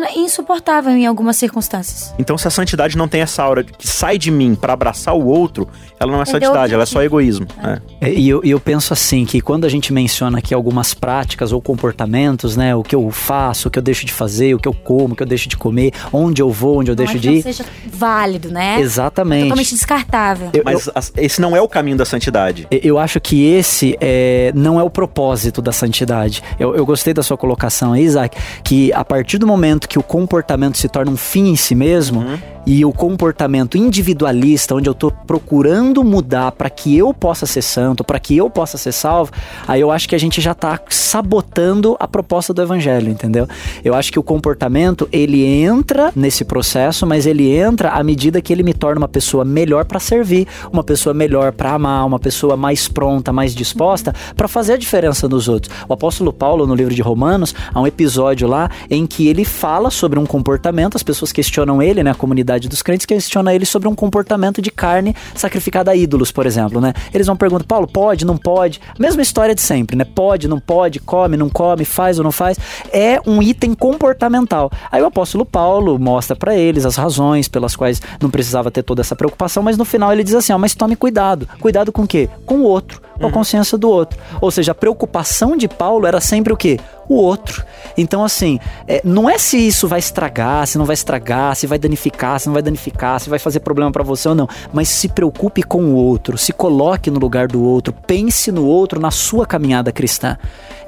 Torna 0.00 0.12
insuportável 0.16 0.92
em 0.92 1.06
algumas 1.06 1.36
circunstâncias. 1.36 2.14
Então, 2.18 2.38
se 2.38 2.48
a 2.48 2.50
santidade 2.50 2.96
não 2.96 3.06
tem 3.06 3.20
essa 3.20 3.42
aura 3.42 3.62
que 3.62 3.86
sai 3.86 4.16
de 4.16 4.30
mim 4.30 4.54
para 4.54 4.72
abraçar 4.72 5.14
o 5.14 5.26
outro, 5.26 5.68
ela 5.98 6.10
não 6.10 6.22
é 6.22 6.24
santidade, 6.24 6.72
ela 6.72 6.84
é 6.84 6.86
só 6.86 7.02
egoísmo. 7.02 7.46
É. 7.62 7.80
É. 8.00 8.12
E 8.14 8.26
eu, 8.26 8.40
eu 8.42 8.58
penso 8.58 8.94
assim, 8.94 9.26
que 9.26 9.42
quando 9.42 9.66
a 9.66 9.68
gente 9.68 9.92
menciona 9.92 10.38
aqui 10.38 10.54
algumas 10.54 10.94
práticas 10.94 11.52
ou 11.52 11.60
comportamentos, 11.60 12.56
né? 12.56 12.74
O 12.74 12.82
que 12.82 12.94
eu 12.94 13.10
faço, 13.10 13.68
o 13.68 13.70
que 13.70 13.78
eu 13.78 13.82
deixo 13.82 14.06
de 14.06 14.12
fazer, 14.12 14.54
o 14.54 14.58
que 14.58 14.66
eu 14.66 14.72
como, 14.72 15.12
o 15.12 15.16
que 15.16 15.22
eu 15.22 15.26
deixo 15.26 15.50
de 15.50 15.56
comer, 15.58 15.92
onde 16.10 16.40
eu 16.40 16.50
vou, 16.50 16.78
onde 16.78 16.90
eu 16.90 16.96
deixo 16.96 17.18
de 17.18 17.30
ir. 17.30 17.42
seja 17.42 17.66
válido, 17.92 18.50
né? 18.50 18.80
Exatamente. 18.80 19.42
Totalmente 19.42 19.74
descartável. 19.74 20.50
Eu, 20.54 20.62
Mas 20.64 20.86
eu, 20.86 20.94
esse 21.18 21.42
não 21.42 21.54
é 21.54 21.60
o 21.60 21.68
caminho 21.68 21.98
da 21.98 22.06
santidade. 22.06 22.66
Eu 22.70 22.98
acho 22.98 23.20
que 23.20 23.44
esse 23.44 23.98
é, 24.00 24.50
não 24.54 24.80
é 24.80 24.82
o 24.82 24.88
propósito 24.88 25.60
da 25.60 25.72
santidade. 25.72 26.42
Eu, 26.58 26.74
eu 26.74 26.86
gostei 26.86 27.12
da 27.12 27.22
sua 27.22 27.36
colocação 27.36 27.92
aí, 27.92 28.04
Isaac, 28.04 28.38
que 28.64 28.90
a 28.94 29.04
partir 29.04 29.36
do 29.36 29.46
momento 29.46 29.89
que 29.90 29.98
o 29.98 30.02
comportamento 30.04 30.78
se 30.78 30.88
torna 30.88 31.10
um 31.10 31.16
fim 31.16 31.48
em 31.48 31.56
si 31.56 31.74
mesmo, 31.74 32.20
uhum 32.20 32.38
e 32.66 32.84
o 32.84 32.92
comportamento 32.92 33.76
individualista, 33.76 34.74
onde 34.74 34.88
eu 34.88 34.92
estou 34.92 35.10
procurando 35.10 36.04
mudar 36.04 36.52
para 36.52 36.68
que 36.68 36.96
eu 36.96 37.12
possa 37.14 37.46
ser 37.46 37.62
santo, 37.62 38.04
para 38.04 38.20
que 38.20 38.36
eu 38.36 38.50
possa 38.50 38.76
ser 38.76 38.92
salvo, 38.92 39.32
aí 39.66 39.80
eu 39.80 39.90
acho 39.90 40.08
que 40.08 40.14
a 40.14 40.18
gente 40.18 40.40
já 40.40 40.52
está 40.52 40.78
sabotando 40.88 41.96
a 41.98 42.06
proposta 42.06 42.52
do 42.52 42.62
evangelho, 42.62 43.10
entendeu? 43.10 43.48
Eu 43.84 43.94
acho 43.94 44.12
que 44.12 44.18
o 44.18 44.22
comportamento 44.22 45.08
ele 45.10 45.44
entra 45.44 46.12
nesse 46.14 46.44
processo, 46.44 47.06
mas 47.06 47.26
ele 47.26 47.50
entra 47.50 47.90
à 47.90 48.04
medida 48.04 48.40
que 48.40 48.52
ele 48.52 48.62
me 48.62 48.74
torna 48.74 49.00
uma 49.00 49.08
pessoa 49.08 49.44
melhor 49.44 49.84
para 49.84 49.98
servir, 49.98 50.46
uma 50.72 50.84
pessoa 50.84 51.14
melhor 51.14 51.52
para 51.52 51.72
amar, 51.72 52.06
uma 52.06 52.18
pessoa 52.18 52.56
mais 52.56 52.88
pronta, 52.88 53.32
mais 53.32 53.54
disposta 53.54 54.14
para 54.36 54.48
fazer 54.48 54.74
a 54.74 54.76
diferença 54.76 55.28
nos 55.28 55.48
outros. 55.48 55.74
O 55.88 55.92
apóstolo 55.92 56.32
Paulo 56.32 56.66
no 56.66 56.74
livro 56.74 56.94
de 56.94 57.02
Romanos 57.02 57.54
há 57.72 57.80
um 57.80 57.86
episódio 57.86 58.46
lá 58.46 58.70
em 58.90 59.06
que 59.06 59.28
ele 59.28 59.44
fala 59.44 59.79
sobre 59.88 60.18
um 60.18 60.26
comportamento, 60.26 60.96
as 60.96 61.02
pessoas 61.02 61.30
questionam 61.32 61.80
ele, 61.80 62.02
né, 62.02 62.10
a 62.10 62.14
comunidade 62.14 62.50
comunidade 62.50 62.68
dos 62.68 62.82
crentes 62.82 63.06
questiona 63.06 63.54
ele 63.54 63.64
sobre 63.64 63.88
um 63.88 63.94
comportamento 63.94 64.60
de 64.60 64.70
carne 64.70 65.14
sacrificada 65.34 65.90
a 65.90 65.96
ídolos, 65.96 66.32
por 66.32 66.46
exemplo, 66.46 66.80
né? 66.80 66.92
Eles 67.12 67.26
vão 67.26 67.36
perguntar, 67.36 67.64
Paulo, 67.64 67.86
pode, 67.86 68.24
não 68.24 68.36
pode? 68.36 68.80
Mesma 68.98 69.22
história 69.22 69.54
de 69.54 69.60
sempre, 69.60 69.96
né? 69.96 70.04
Pode, 70.04 70.48
não 70.48 70.58
pode, 70.58 70.98
come, 70.98 71.36
não 71.36 71.48
come, 71.48 71.84
faz 71.84 72.18
ou 72.18 72.24
não 72.24 72.32
faz. 72.32 72.58
É 72.92 73.20
um 73.26 73.42
item 73.42 73.74
comportamental. 73.74 74.70
Aí 74.90 75.02
o 75.02 75.06
apóstolo 75.06 75.44
Paulo 75.44 75.98
mostra 75.98 76.34
para 76.34 76.54
eles 76.54 76.86
as 76.86 76.96
razões 76.96 77.48
pelas 77.48 77.76
quais 77.76 78.00
não 78.20 78.30
precisava 78.30 78.70
ter 78.70 78.82
toda 78.82 79.02
essa 79.02 79.14
preocupação, 79.14 79.62
mas 79.62 79.76
no 79.76 79.84
final 79.84 80.12
ele 80.12 80.24
diz 80.24 80.34
assim, 80.34 80.52
ó, 80.52 80.58
mas 80.58 80.74
tome 80.74 80.96
cuidado. 80.96 81.48
Cuidado 81.60 81.92
com 81.92 82.02
o 82.02 82.08
quê? 82.08 82.28
Com 82.46 82.60
o 82.60 82.62
outro, 82.62 83.00
com 83.20 83.26
a 83.26 83.28
uhum. 83.28 83.32
consciência 83.32 83.78
do 83.78 83.88
outro. 83.88 84.18
Ou 84.40 84.50
seja, 84.50 84.72
a 84.72 84.74
preocupação 84.74 85.56
de 85.56 85.68
Paulo 85.68 86.06
era 86.06 86.20
sempre 86.20 86.52
o 86.52 86.56
quê? 86.56 86.78
o 87.10 87.16
outro. 87.16 87.64
Então, 87.98 88.22
assim, 88.22 88.60
é, 88.86 89.02
não 89.04 89.28
é 89.28 89.36
se 89.36 89.58
isso 89.58 89.88
vai 89.88 89.98
estragar, 89.98 90.64
se 90.68 90.78
não 90.78 90.84
vai 90.84 90.94
estragar, 90.94 91.56
se 91.56 91.66
vai 91.66 91.76
danificar, 91.76 92.38
se 92.38 92.46
não 92.46 92.54
vai 92.54 92.62
danificar, 92.62 93.18
se 93.18 93.28
vai 93.28 93.40
fazer 93.40 93.58
problema 93.58 93.90
para 93.90 94.04
você 94.04 94.28
ou 94.28 94.34
não, 94.34 94.48
mas 94.72 94.88
se 94.88 95.08
preocupe 95.08 95.64
com 95.64 95.86
o 95.86 95.94
outro, 95.96 96.38
se 96.38 96.52
coloque 96.52 97.10
no 97.10 97.18
lugar 97.18 97.48
do 97.48 97.60
outro, 97.64 97.92
pense 98.06 98.52
no 98.52 98.64
outro 98.64 99.00
na 99.00 99.10
sua 99.10 99.44
caminhada 99.44 99.90
cristã. 99.90 100.38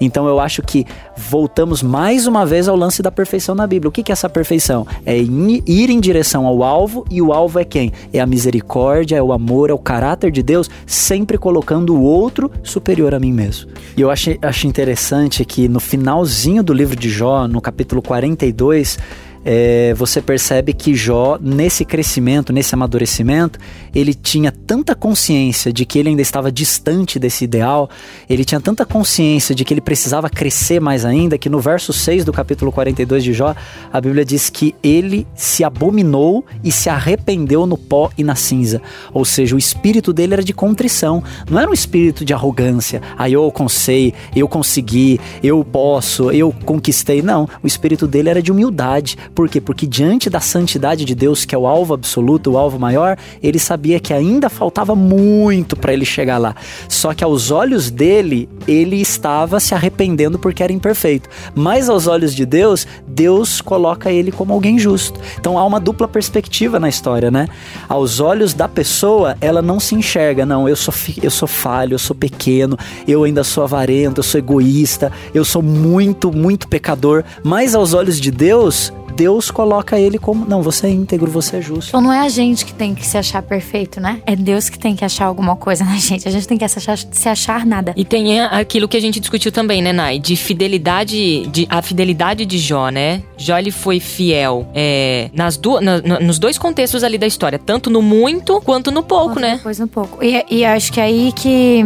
Então 0.00 0.26
eu 0.28 0.38
acho 0.38 0.62
que 0.62 0.86
voltamos 1.16 1.82
mais 1.82 2.26
uma 2.26 2.46
vez 2.46 2.68
ao 2.68 2.76
lance 2.76 3.02
da 3.02 3.10
perfeição 3.10 3.54
na 3.54 3.66
Bíblia. 3.66 3.88
O 3.88 3.92
que 3.92 4.10
é 4.10 4.12
essa 4.12 4.28
perfeição? 4.28 4.86
É 5.04 5.16
ir 5.16 5.90
em 5.90 5.98
direção 5.98 6.46
ao 6.46 6.62
alvo 6.62 7.04
e 7.10 7.20
o 7.20 7.32
alvo 7.32 7.58
é 7.58 7.64
quem? 7.64 7.92
É 8.12 8.20
a 8.20 8.26
misericórdia, 8.26 9.16
é 9.16 9.22
o 9.22 9.32
amor, 9.32 9.70
é 9.70 9.72
o 9.72 9.78
caráter 9.78 10.30
de 10.30 10.42
Deus, 10.42 10.70
sempre 10.86 11.36
colocando 11.36 11.94
o 11.96 12.02
outro 12.02 12.21
superior 12.62 13.14
a 13.14 13.20
mim 13.20 13.32
mesmo. 13.32 13.70
E 13.96 14.00
eu 14.00 14.10
acho, 14.10 14.36
acho 14.42 14.66
interessante 14.66 15.44
que 15.44 15.68
no 15.68 15.80
finalzinho 15.80 16.62
do 16.62 16.72
livro 16.72 16.96
de 16.96 17.08
Jó, 17.08 17.46
no 17.48 17.60
capítulo 17.60 18.02
42, 18.02 18.98
é, 19.44 19.92
você 19.94 20.22
percebe 20.22 20.72
que 20.72 20.94
Jó, 20.94 21.38
nesse 21.40 21.84
crescimento, 21.84 22.52
nesse 22.52 22.74
amadurecimento, 22.74 23.58
ele 23.94 24.14
tinha 24.14 24.52
tanta 24.52 24.94
consciência 24.94 25.72
de 25.72 25.84
que 25.84 25.98
ele 25.98 26.10
ainda 26.10 26.22
estava 26.22 26.50
distante 26.50 27.18
desse 27.18 27.44
ideal, 27.44 27.88
ele 28.28 28.44
tinha 28.44 28.60
tanta 28.60 28.84
consciência 28.84 29.54
de 29.54 29.64
que 29.64 29.74
ele 29.74 29.80
precisava 29.80 30.28
crescer 30.28 30.80
mais 30.80 31.04
ainda, 31.04 31.38
que 31.38 31.48
no 31.48 31.60
verso 31.60 31.92
6 31.92 32.24
do 32.24 32.32
capítulo 32.32 32.72
42 32.72 33.24
de 33.24 33.32
Jó, 33.32 33.54
a 33.92 34.00
Bíblia 34.00 34.24
diz 34.24 34.50
que 34.50 34.74
ele 34.82 35.26
se 35.34 35.64
abominou 35.64 36.44
e 36.62 36.70
se 36.70 36.88
arrependeu 36.88 37.66
no 37.66 37.76
pó 37.76 38.10
e 38.16 38.24
na 38.24 38.34
cinza. 38.34 38.80
Ou 39.12 39.24
seja, 39.24 39.56
o 39.56 39.58
espírito 39.58 40.12
dele 40.12 40.34
era 40.34 40.44
de 40.44 40.52
contrição, 40.52 41.22
não 41.50 41.58
era 41.58 41.70
um 41.70 41.74
espírito 41.74 42.24
de 42.24 42.32
arrogância, 42.32 43.00
aí 43.16 43.32
ah, 43.32 43.34
eu 43.34 43.42
alcancei, 43.42 44.14
eu 44.34 44.48
consegui, 44.48 45.20
eu 45.42 45.64
posso, 45.64 46.30
eu 46.30 46.54
conquistei. 46.64 47.22
Não, 47.22 47.48
o 47.62 47.66
espírito 47.66 48.06
dele 48.06 48.28
era 48.28 48.42
de 48.42 48.50
humildade 48.50 49.16
por 49.34 49.48
quê? 49.48 49.60
Porque 49.60 49.86
diante 49.86 50.28
da 50.28 50.40
santidade 50.40 51.04
de 51.04 51.14
Deus, 51.14 51.44
que 51.44 51.54
é 51.54 51.58
o 51.58 51.66
alvo 51.66 51.94
absoluto, 51.94 52.52
o 52.52 52.58
alvo 52.58 52.78
maior, 52.78 53.16
ele 53.42 53.58
sabia 53.58 53.81
que 54.00 54.12
ainda 54.12 54.48
faltava 54.48 54.94
muito 54.94 55.76
para 55.76 55.92
ele 55.92 56.04
chegar 56.04 56.38
lá. 56.38 56.54
Só 56.88 57.12
que 57.14 57.24
aos 57.24 57.50
olhos 57.50 57.90
dele, 57.90 58.48
ele 58.66 59.00
estava 59.00 59.60
se 59.60 59.74
arrependendo 59.74 60.38
porque 60.38 60.62
era 60.62 60.72
imperfeito. 60.72 61.28
Mas 61.54 61.88
aos 61.88 62.06
olhos 62.06 62.34
de 62.34 62.46
Deus, 62.46 62.86
Deus 63.06 63.60
coloca 63.60 64.10
ele 64.10 64.30
como 64.32 64.52
alguém 64.52 64.78
justo. 64.78 65.20
Então 65.38 65.58
há 65.58 65.64
uma 65.64 65.80
dupla 65.80 66.08
perspectiva 66.08 66.78
na 66.78 66.88
história, 66.88 67.30
né? 67.30 67.48
Aos 67.88 68.20
olhos 68.20 68.54
da 68.54 68.68
pessoa, 68.68 69.36
ela 69.40 69.62
não 69.62 69.80
se 69.80 69.94
enxerga, 69.94 70.46
não, 70.46 70.68
eu 70.68 70.76
sou, 70.76 70.94
eu 71.22 71.30
sou 71.30 71.48
falho, 71.48 71.94
eu 71.94 71.98
sou 71.98 72.14
pequeno, 72.14 72.78
eu 73.06 73.24
ainda 73.24 73.44
sou 73.44 73.64
avarento, 73.64 74.20
eu 74.20 74.24
sou 74.24 74.38
egoísta, 74.38 75.12
eu 75.34 75.44
sou 75.44 75.62
muito, 75.62 76.32
muito 76.32 76.68
pecador. 76.68 77.24
Mas 77.42 77.74
aos 77.74 77.94
olhos 77.94 78.20
de 78.20 78.30
Deus, 78.30 78.92
Deus 79.14 79.50
coloca 79.50 79.98
ele 79.98 80.18
como, 80.18 80.44
não, 80.46 80.62
você 80.62 80.86
é 80.86 80.90
íntegro, 80.90 81.30
você 81.30 81.56
é 81.56 81.60
justo. 81.60 81.88
Então 81.88 82.00
não 82.00 82.12
é 82.12 82.20
a 82.20 82.28
gente 82.28 82.64
que 82.64 82.72
tem 82.72 82.94
que 82.94 83.06
se 83.06 83.18
achar 83.18 83.42
perfeito, 83.42 83.71
né? 84.00 84.20
É 84.26 84.36
Deus 84.36 84.68
que 84.68 84.78
tem 84.78 84.94
que 84.94 85.04
achar 85.04 85.26
alguma 85.26 85.56
coisa 85.56 85.84
na 85.84 85.96
gente. 85.96 86.28
A 86.28 86.30
gente 86.30 86.46
tem 86.46 86.58
que 86.58 86.68
se 86.68 86.78
achar, 86.78 86.98
se 86.98 87.28
achar 87.28 87.66
nada. 87.66 87.94
E 87.96 88.04
tem 88.04 88.40
aquilo 88.40 88.88
que 88.88 88.96
a 88.96 89.00
gente 89.00 89.18
discutiu 89.18 89.50
também, 89.50 89.80
né, 89.80 89.92
Nai? 89.92 90.18
De 90.18 90.36
fidelidade, 90.36 91.46
de, 91.46 91.66
a 91.68 91.80
fidelidade 91.80 92.44
de 92.44 92.58
Jó, 92.58 92.88
né? 92.90 93.22
Jó, 93.36 93.58
ele 93.58 93.70
foi 93.70 94.00
fiel 94.00 94.68
é, 94.74 95.30
nas 95.32 95.56
du, 95.56 95.80
na, 95.80 96.00
nos 96.20 96.38
dois 96.38 96.58
contextos 96.58 97.02
ali 97.02 97.18
da 97.18 97.26
história. 97.26 97.58
Tanto 97.58 97.90
no 97.90 98.02
muito, 98.02 98.60
quanto 98.60 98.90
no 98.90 99.02
pouco, 99.02 99.34
quanto 99.34 99.40
né? 99.40 99.56
Depois 99.56 99.78
no 99.78 99.88
pouco. 99.88 100.22
E, 100.22 100.44
e 100.50 100.64
acho 100.64 100.92
que 100.92 101.00
é 101.00 101.04
aí 101.04 101.32
que 101.32 101.84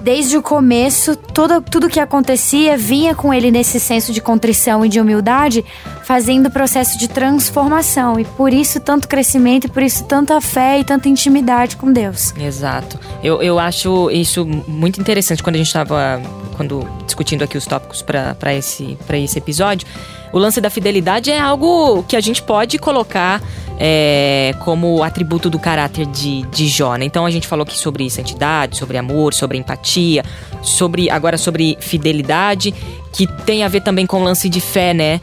desde 0.00 0.36
o 0.36 0.42
começo, 0.42 1.16
tudo, 1.16 1.60
tudo 1.60 1.88
que 1.88 2.00
acontecia 2.00 2.76
vinha 2.76 3.14
com 3.14 3.32
ele 3.32 3.50
nesse 3.50 3.80
senso 3.80 4.12
de 4.12 4.20
contrição 4.20 4.84
e 4.84 4.88
de 4.88 5.00
humildade, 5.00 5.64
fazendo 6.04 6.46
o 6.46 6.50
processo 6.50 6.98
de 6.98 7.08
transformação. 7.08 8.18
E 8.18 8.24
por 8.24 8.52
isso 8.52 8.80
tanto 8.80 9.08
crescimento, 9.08 9.66
e 9.66 9.68
por 9.68 9.82
isso 9.82 10.04
tanta 10.04 10.40
fé 10.40 10.78
e 10.80 10.84
tanta 10.84 11.08
intimidade 11.08 11.76
com 11.76 11.92
Deus. 11.92 12.34
Exato. 12.36 12.98
Eu, 13.22 13.42
eu 13.42 13.58
acho 13.58 14.10
isso 14.10 14.44
muito 14.44 15.00
interessante 15.00 15.42
quando 15.42 15.56
a 15.56 15.58
gente 15.58 15.68
estava 15.68 16.20
quando 16.56 16.84
discutindo 17.06 17.44
aqui 17.44 17.56
os 17.56 17.66
tópicos 17.66 18.02
para 18.02 18.52
esse, 18.52 18.98
esse 19.12 19.38
episódio. 19.38 19.86
O 20.32 20.38
lance 20.38 20.60
da 20.60 20.68
fidelidade 20.68 21.30
é 21.30 21.38
algo 21.38 22.02
que 22.02 22.16
a 22.16 22.20
gente 22.20 22.42
pode 22.42 22.78
colocar 22.78 23.40
é, 23.78 24.54
como 24.60 25.02
atributo 25.02 25.48
do 25.48 25.58
caráter 25.58 26.06
de, 26.06 26.42
de 26.42 26.66
Jó. 26.66 26.96
Né? 26.96 27.04
Então 27.04 27.24
a 27.24 27.30
gente 27.30 27.46
falou 27.46 27.62
aqui 27.62 27.78
sobre 27.78 28.08
santidade, 28.10 28.76
sobre 28.76 28.98
amor, 28.98 29.32
sobre 29.32 29.56
empatia, 29.56 30.24
sobre 30.62 31.08
agora 31.08 31.38
sobre 31.38 31.76
fidelidade, 31.80 32.74
que 33.12 33.26
tem 33.44 33.62
a 33.62 33.68
ver 33.68 33.82
também 33.82 34.06
com 34.06 34.20
o 34.20 34.24
lance 34.24 34.48
de 34.48 34.60
fé, 34.60 34.92
né? 34.92 35.20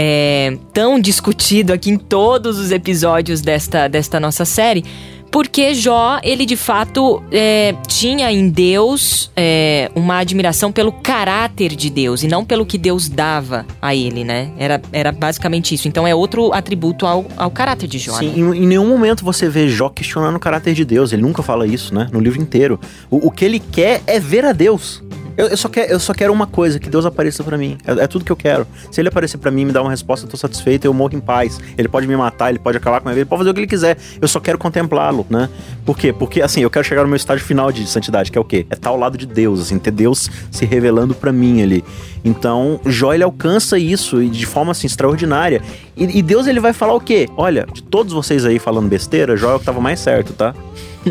é, 0.00 0.56
tão 0.72 1.00
discutido 1.00 1.72
aqui 1.72 1.90
em 1.90 1.98
todos 1.98 2.56
os 2.56 2.70
episódios 2.70 3.40
desta, 3.40 3.88
desta 3.88 4.20
nossa 4.20 4.44
série. 4.44 4.84
Porque 5.30 5.74
Jó, 5.74 6.18
ele 6.22 6.46
de 6.46 6.56
fato 6.56 7.22
é, 7.30 7.74
tinha 7.86 8.32
em 8.32 8.48
Deus 8.48 9.30
é, 9.36 9.90
uma 9.94 10.18
admiração 10.18 10.72
pelo 10.72 10.92
caráter 10.92 11.74
de 11.74 11.90
Deus 11.90 12.22
e 12.22 12.28
não 12.28 12.44
pelo 12.44 12.64
que 12.64 12.78
Deus 12.78 13.08
dava 13.08 13.66
a 13.80 13.94
ele, 13.94 14.24
né? 14.24 14.50
Era, 14.58 14.80
era 14.92 15.12
basicamente 15.12 15.74
isso. 15.74 15.88
Então 15.88 16.06
é 16.06 16.14
outro 16.14 16.52
atributo 16.52 17.06
ao, 17.06 17.26
ao 17.36 17.50
caráter 17.50 17.86
de 17.86 17.98
Jó. 17.98 18.12
Sim, 18.12 18.28
né? 18.28 18.56
em, 18.56 18.62
em 18.62 18.66
nenhum 18.66 18.88
momento 18.88 19.24
você 19.24 19.48
vê 19.48 19.68
Jó 19.68 19.88
questionando 19.88 20.36
o 20.36 20.40
caráter 20.40 20.74
de 20.74 20.84
Deus. 20.84 21.12
Ele 21.12 21.22
nunca 21.22 21.42
fala 21.42 21.66
isso, 21.66 21.94
né? 21.94 22.08
No 22.12 22.20
livro 22.20 22.40
inteiro. 22.40 22.80
O, 23.10 23.28
o 23.28 23.30
que 23.30 23.44
ele 23.44 23.60
quer 23.60 24.02
é 24.06 24.18
ver 24.18 24.44
a 24.44 24.52
Deus. 24.52 25.02
Eu, 25.38 25.46
eu 25.46 25.56
só 25.56 25.68
quero, 25.68 25.92
eu 25.92 26.00
só 26.00 26.12
quero 26.12 26.32
uma 26.32 26.48
coisa, 26.48 26.80
que 26.80 26.90
Deus 26.90 27.06
apareça 27.06 27.44
pra 27.44 27.56
mim. 27.56 27.78
É, 27.86 27.92
é 27.92 28.06
tudo 28.08 28.24
que 28.24 28.32
eu 28.32 28.36
quero. 28.36 28.66
Se 28.90 29.00
ele 29.00 29.08
aparecer 29.08 29.38
pra 29.38 29.52
mim 29.52 29.64
me 29.64 29.70
dar 29.70 29.82
uma 29.82 29.90
resposta, 29.90 30.26
eu 30.26 30.30
tô 30.30 30.36
satisfeito, 30.36 30.84
eu 30.84 30.92
morro 30.92 31.14
em 31.14 31.20
paz. 31.20 31.60
Ele 31.78 31.86
pode 31.86 32.08
me 32.08 32.16
matar, 32.16 32.50
ele 32.50 32.58
pode 32.58 32.76
acabar 32.76 33.00
com 33.00 33.08
a 33.08 33.12
minha 33.12 33.14
vida, 33.14 33.22
ele 33.22 33.28
pode 33.28 33.38
fazer 33.38 33.50
o 33.50 33.54
que 33.54 33.60
ele 33.60 33.66
quiser. 33.68 33.96
Eu 34.20 34.26
só 34.26 34.40
quero 34.40 34.58
contemplá-lo, 34.58 35.24
né? 35.30 35.48
Por 35.86 35.96
quê? 35.96 36.12
Porque, 36.12 36.42
assim, 36.42 36.62
eu 36.62 36.70
quero 36.70 36.84
chegar 36.84 37.02
no 37.02 37.08
meu 37.08 37.16
estágio 37.16 37.46
final 37.46 37.70
de 37.70 37.86
santidade, 37.86 38.32
que 38.32 38.36
é 38.36 38.40
o 38.40 38.44
quê? 38.44 38.66
É 38.68 38.74
estar 38.74 38.90
ao 38.90 38.98
lado 38.98 39.16
de 39.16 39.26
Deus, 39.26 39.60
assim, 39.60 39.78
ter 39.78 39.92
Deus 39.92 40.28
se 40.50 40.66
revelando 40.66 41.14
pra 41.14 41.32
mim 41.32 41.62
ali. 41.62 41.84
Então, 42.24 42.80
Jó, 42.84 43.14
ele 43.14 43.22
alcança 43.22 43.78
isso 43.78 44.24
de 44.24 44.44
forma, 44.44 44.72
assim, 44.72 44.88
extraordinária. 44.88 45.62
E, 45.96 46.18
e 46.18 46.20
Deus, 46.20 46.48
ele 46.48 46.58
vai 46.58 46.72
falar 46.72 46.94
o 46.94 47.00
quê? 47.00 47.28
Olha, 47.36 47.64
de 47.72 47.84
todos 47.84 48.12
vocês 48.12 48.44
aí 48.44 48.58
falando 48.58 48.88
besteira, 48.88 49.36
Jó 49.36 49.52
é 49.52 49.54
o 49.54 49.60
que 49.60 49.64
tava 49.64 49.80
mais 49.80 50.00
certo, 50.00 50.32
tá? 50.32 50.52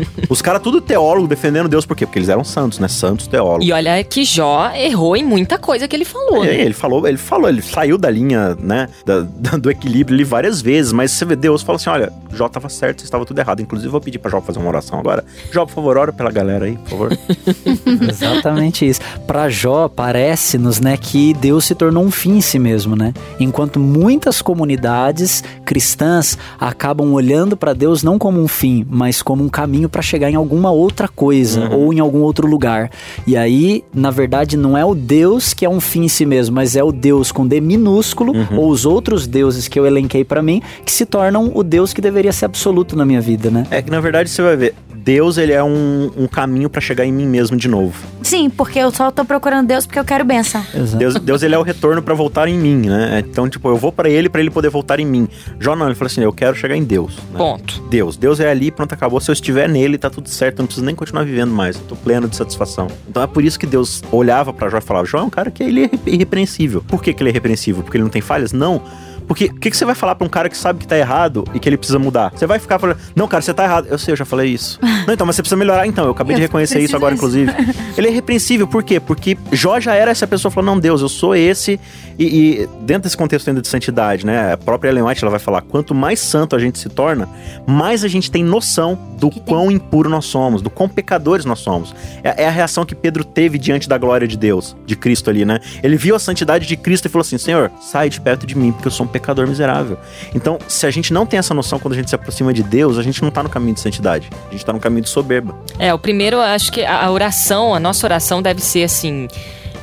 Os 0.28 0.40
caras 0.42 0.62
tudo 0.62 0.80
teólogo 0.80 1.26
defendendo 1.26 1.68
Deus, 1.68 1.84
por 1.86 1.96
quê? 1.96 2.06
Porque 2.06 2.18
eles 2.18 2.28
eram 2.28 2.44
santos, 2.44 2.78
né? 2.78 2.88
Santos 2.88 3.26
teólogos. 3.26 3.66
E 3.66 3.72
olha 3.72 4.02
que 4.04 4.24
Jó 4.24 4.70
errou 4.74 5.16
em 5.16 5.24
muita 5.24 5.58
coisa 5.58 5.86
que 5.88 5.94
ele 5.96 6.04
falou. 6.04 6.44
É, 6.44 6.48
né? 6.48 6.60
ele 6.60 6.74
falou, 6.74 7.06
ele 7.06 7.18
falou, 7.18 7.48
ele 7.48 7.62
saiu 7.62 7.96
da 7.98 8.10
linha, 8.10 8.56
né, 8.60 8.88
da- 9.04 9.20
da- 9.20 9.56
do 9.56 9.70
equilíbrio 9.70 10.14
ali 10.16 10.24
várias 10.24 10.60
vezes, 10.60 10.92
mas 10.92 11.10
você 11.12 11.24
vê, 11.24 11.36
Deus 11.36 11.62
fala 11.62 11.76
assim, 11.76 11.90
olha, 11.90 12.12
Jó 12.32 12.48
tava 12.48 12.68
certo, 12.68 13.00
você 13.00 13.04
estava 13.04 13.24
tudo 13.24 13.38
errado. 13.38 13.60
Inclusive, 13.60 13.88
eu 13.88 13.92
vou 13.92 14.00
pedir 14.00 14.18
pra 14.18 14.30
Jó 14.30 14.40
fazer 14.40 14.58
uma 14.58 14.68
oração 14.68 14.98
agora. 14.98 15.24
Jó, 15.52 15.64
por 15.66 15.72
favor, 15.74 15.96
ora 15.96 16.12
pela 16.12 16.30
galera 16.30 16.66
aí, 16.66 16.76
por 16.76 16.90
favor. 16.90 17.18
Exatamente 18.08 18.86
isso. 18.88 19.00
Para 19.26 19.48
Jó, 19.48 19.88
parece-nos, 19.88 20.80
né, 20.80 20.96
que 20.96 21.32
Deus 21.34 21.64
se 21.64 21.74
tornou 21.74 22.04
um 22.04 22.10
fim 22.10 22.36
em 22.36 22.40
si 22.40 22.58
mesmo, 22.58 22.94
né? 22.96 23.12
Enquanto 23.40 23.78
muitas 23.80 24.40
comunidades 24.42 25.42
cristãs 25.64 26.38
acabam 26.58 27.12
olhando 27.12 27.56
para 27.56 27.72
Deus 27.72 28.02
não 28.02 28.18
como 28.18 28.40
um 28.40 28.48
fim, 28.48 28.86
mas 28.88 29.22
como 29.22 29.44
um 29.44 29.48
caminho 29.48 29.87
para 29.88 30.02
chegar 30.02 30.30
em 30.30 30.34
alguma 30.34 30.70
outra 30.70 31.08
coisa 31.08 31.60
Uhum. 31.68 31.76
ou 31.86 31.92
em 31.94 32.00
algum 32.00 32.20
outro 32.20 32.46
lugar. 32.46 32.90
E 33.26 33.36
aí, 33.36 33.84
na 33.94 34.10
verdade, 34.10 34.56
não 34.56 34.76
é 34.76 34.84
o 34.84 34.94
Deus 34.94 35.52
que 35.54 35.64
é 35.64 35.68
um 35.68 35.80
fim 35.80 36.04
em 36.04 36.08
si 36.08 36.24
mesmo, 36.26 36.54
mas 36.56 36.76
é 36.76 36.82
o 36.82 36.92
Deus 36.92 37.32
com 37.32 37.46
D 37.46 37.60
minúsculo 37.60 38.32
Uhum. 38.32 38.58
ou 38.58 38.70
os 38.70 38.84
outros 38.86 39.26
deuses 39.26 39.68
que 39.68 39.78
eu 39.78 39.86
elenquei 39.86 40.24
para 40.24 40.42
mim 40.42 40.62
que 40.84 40.92
se 40.92 41.04
tornam 41.06 41.50
o 41.54 41.62
Deus 41.62 41.92
que 41.92 42.00
deveria 42.00 42.32
ser 42.32 42.44
absoluto 42.44 42.96
na 42.96 43.04
minha 43.04 43.20
vida, 43.20 43.50
né? 43.50 43.66
é 43.70 43.80
que, 43.82 43.90
na 43.90 44.00
verdade, 44.00 44.28
você 44.30 44.42
vai 44.42 44.56
ver, 44.56 44.74
Deus, 44.94 45.38
ele 45.38 45.52
é 45.52 45.62
um, 45.64 46.10
um 46.16 46.26
caminho 46.26 46.68
pra 46.68 46.80
chegar 46.80 47.04
em 47.06 47.12
mim 47.12 47.26
mesmo 47.26 47.56
de 47.56 47.66
novo. 47.68 47.94
Sim, 48.22 48.50
porque 48.50 48.78
eu 48.78 48.90
só 48.90 49.10
tô 49.10 49.24
procurando 49.24 49.66
Deus 49.66 49.86
porque 49.86 49.98
eu 49.98 50.04
quero. 50.04 50.18
Exato. 50.30 50.96
Deus, 50.98 51.14
Deus 51.14 51.42
ele 51.42 51.54
é 51.54 51.58
o 51.58 51.62
retorno 51.62 52.02
pra 52.02 52.12
voltar 52.14 52.46
em 52.48 52.58
mim, 52.58 52.76
né? 52.86 53.24
Então, 53.26 53.48
tipo, 53.48 53.68
eu 53.68 53.76
vou 53.76 53.90
pra 53.90 54.10
ele 54.10 54.28
pra 54.28 54.40
ele 54.40 54.50
poder 54.50 54.68
voltar 54.68 55.00
em 55.00 55.06
mim. 55.06 55.26
Jó 55.58 55.74
não, 55.74 55.86
ele 55.86 55.94
falou 55.94 56.08
assim, 56.08 56.20
eu 56.22 56.32
quero 56.32 56.54
chegar 56.56 56.76
em 56.76 56.84
Deus. 56.84 57.16
né? 57.32 57.38
Ponto. 57.38 57.80
Deus. 57.88 58.16
Deus 58.16 58.40
é 58.40 58.50
ali, 58.50 58.70
pronto, 58.70 58.92
acabou. 58.92 59.20
Se 59.20 59.30
eu 59.30 59.32
estiver 59.32 59.67
nele, 59.68 59.98
tá 59.98 60.10
tudo 60.10 60.28
certo. 60.28 60.58
Não 60.58 60.66
preciso 60.66 60.84
nem 60.84 60.94
continuar 60.94 61.24
vivendo 61.24 61.50
mais. 61.50 61.76
Eu 61.76 61.82
tô 61.82 61.96
pleno 61.96 62.28
de 62.28 62.36
satisfação. 62.36 62.88
Então 63.08 63.22
é 63.22 63.26
por 63.26 63.44
isso 63.44 63.58
que 63.58 63.66
Deus 63.66 64.02
olhava 64.10 64.52
pra 64.52 64.68
Jó 64.68 64.78
e 64.78 64.80
falava: 64.80 65.06
Jó 65.06 65.18
é 65.18 65.22
um 65.22 65.30
cara 65.30 65.50
que 65.50 65.62
ele 65.62 65.84
é 65.84 65.90
irrepreensível. 66.06 66.82
Por 66.86 67.02
que, 67.02 67.12
que 67.12 67.22
ele 67.22 67.30
é 67.30 67.32
irrepreensível? 67.32 67.82
Porque 67.82 67.96
ele 67.96 68.04
não 68.04 68.10
tem 68.10 68.22
falhas? 68.22 68.52
Não. 68.52 68.82
Porque 69.28 69.44
o 69.44 69.54
que, 69.54 69.70
que 69.70 69.76
você 69.76 69.84
vai 69.84 69.94
falar 69.94 70.14
pra 70.14 70.26
um 70.26 70.30
cara 70.30 70.48
que 70.48 70.56
sabe 70.56 70.80
que 70.80 70.88
tá 70.88 70.96
errado 70.96 71.44
e 71.54 71.60
que 71.60 71.68
ele 71.68 71.76
precisa 71.76 71.98
mudar? 71.98 72.32
Você 72.34 72.46
vai 72.46 72.58
ficar 72.58 72.78
falando, 72.78 72.98
não, 73.14 73.28
cara, 73.28 73.42
você 73.42 73.52
tá 73.52 73.64
errado. 73.64 73.86
Eu 73.88 73.98
sei, 73.98 74.12
eu 74.12 74.16
já 74.16 74.24
falei 74.24 74.50
isso. 74.50 74.80
não, 75.06 75.12
então, 75.14 75.26
mas 75.26 75.36
você 75.36 75.42
precisa 75.42 75.56
melhorar. 75.56 75.86
Então, 75.86 76.06
eu 76.06 76.12
acabei 76.12 76.34
de 76.34 76.42
Eu 76.42 76.46
reconhecer 76.46 76.80
isso 76.80 76.96
agora, 76.96 77.14
inclusive. 77.14 77.52
Ele 77.96 78.08
é 78.08 78.10
irrepreensível, 78.10 78.66
por 78.66 78.82
quê? 78.82 78.98
Porque 78.98 79.36
Jó 79.52 79.78
já 79.78 79.94
era 79.94 80.10
essa 80.10 80.26
pessoa 80.26 80.50
falando, 80.50 80.68
não, 80.74 80.80
Deus, 80.80 81.02
eu 81.02 81.08
sou 81.08 81.36
esse. 81.36 81.78
E, 82.18 82.24
e 82.24 82.68
dentro 82.80 83.04
desse 83.04 83.16
contexto 83.16 83.48
ainda 83.48 83.62
de 83.62 83.68
santidade, 83.68 84.26
né? 84.26 84.54
A 84.54 84.56
própria 84.56 84.90
Ellen 84.90 85.04
White 85.04 85.22
ela 85.22 85.30
vai 85.30 85.38
falar: 85.38 85.62
quanto 85.62 85.94
mais 85.94 86.18
santo 86.18 86.56
a 86.56 86.58
gente 86.58 86.78
se 86.78 86.88
torna, 86.88 87.28
mais 87.66 88.02
a 88.02 88.08
gente 88.08 88.30
tem 88.30 88.42
noção 88.42 88.98
do 89.18 89.30
Que 89.30 89.38
tem- 89.38 89.54
quão 89.54 89.70
impuro 89.70 90.08
nós 90.10 90.24
somos, 90.24 90.60
do 90.60 90.68
quão 90.68 90.88
pecadores 90.88 91.44
nós 91.44 91.60
somos. 91.60 91.94
É, 92.24 92.42
é 92.44 92.48
a 92.48 92.50
reação 92.50 92.84
que 92.84 92.94
Pedro 92.94 93.22
teve 93.24 93.56
diante 93.56 93.88
da 93.88 93.96
glória 93.98 94.26
de 94.26 94.36
Deus, 94.36 94.76
de 94.84 94.96
Cristo 94.96 95.30
ali, 95.30 95.44
né? 95.44 95.60
Ele 95.82 95.96
viu 95.96 96.16
a 96.16 96.18
santidade 96.18 96.66
de 96.66 96.76
Cristo 96.76 97.06
e 97.06 97.08
falou 97.08 97.22
assim: 97.22 97.38
Senhor, 97.38 97.70
sai 97.80 98.08
de 98.08 98.20
perto 98.20 98.46
de 98.46 98.56
mim, 98.56 98.72
porque 98.72 98.88
eu 98.88 98.92
sou 98.92 99.06
um 99.06 99.08
pecador 99.08 99.17
miserável. 99.46 99.98
Então, 100.34 100.58
se 100.68 100.86
a 100.86 100.90
gente 100.90 101.12
não 101.12 101.24
tem 101.24 101.38
essa 101.38 101.54
noção 101.54 101.78
quando 101.78 101.94
a 101.94 101.96
gente 101.96 102.10
se 102.10 102.14
aproxima 102.14 102.52
de 102.52 102.62
Deus, 102.62 102.98
a 102.98 103.02
gente 103.02 103.22
não 103.22 103.30
tá 103.30 103.42
no 103.42 103.48
caminho 103.48 103.74
de 103.74 103.80
santidade. 103.80 104.28
A 104.48 104.52
gente 104.52 104.64
tá 104.64 104.72
no 104.72 104.80
caminho 104.80 105.02
de 105.02 105.08
soberba. 105.08 105.54
É, 105.78 105.92
o 105.94 105.98
primeiro, 105.98 106.36
eu 106.36 106.42
acho 106.42 106.70
que 106.70 106.84
a 106.84 106.98
a 106.98 107.10
oração, 107.10 107.74
a 107.74 107.80
nossa 107.80 108.06
oração 108.06 108.42
deve 108.42 108.60
ser 108.60 108.84
assim. 108.84 109.28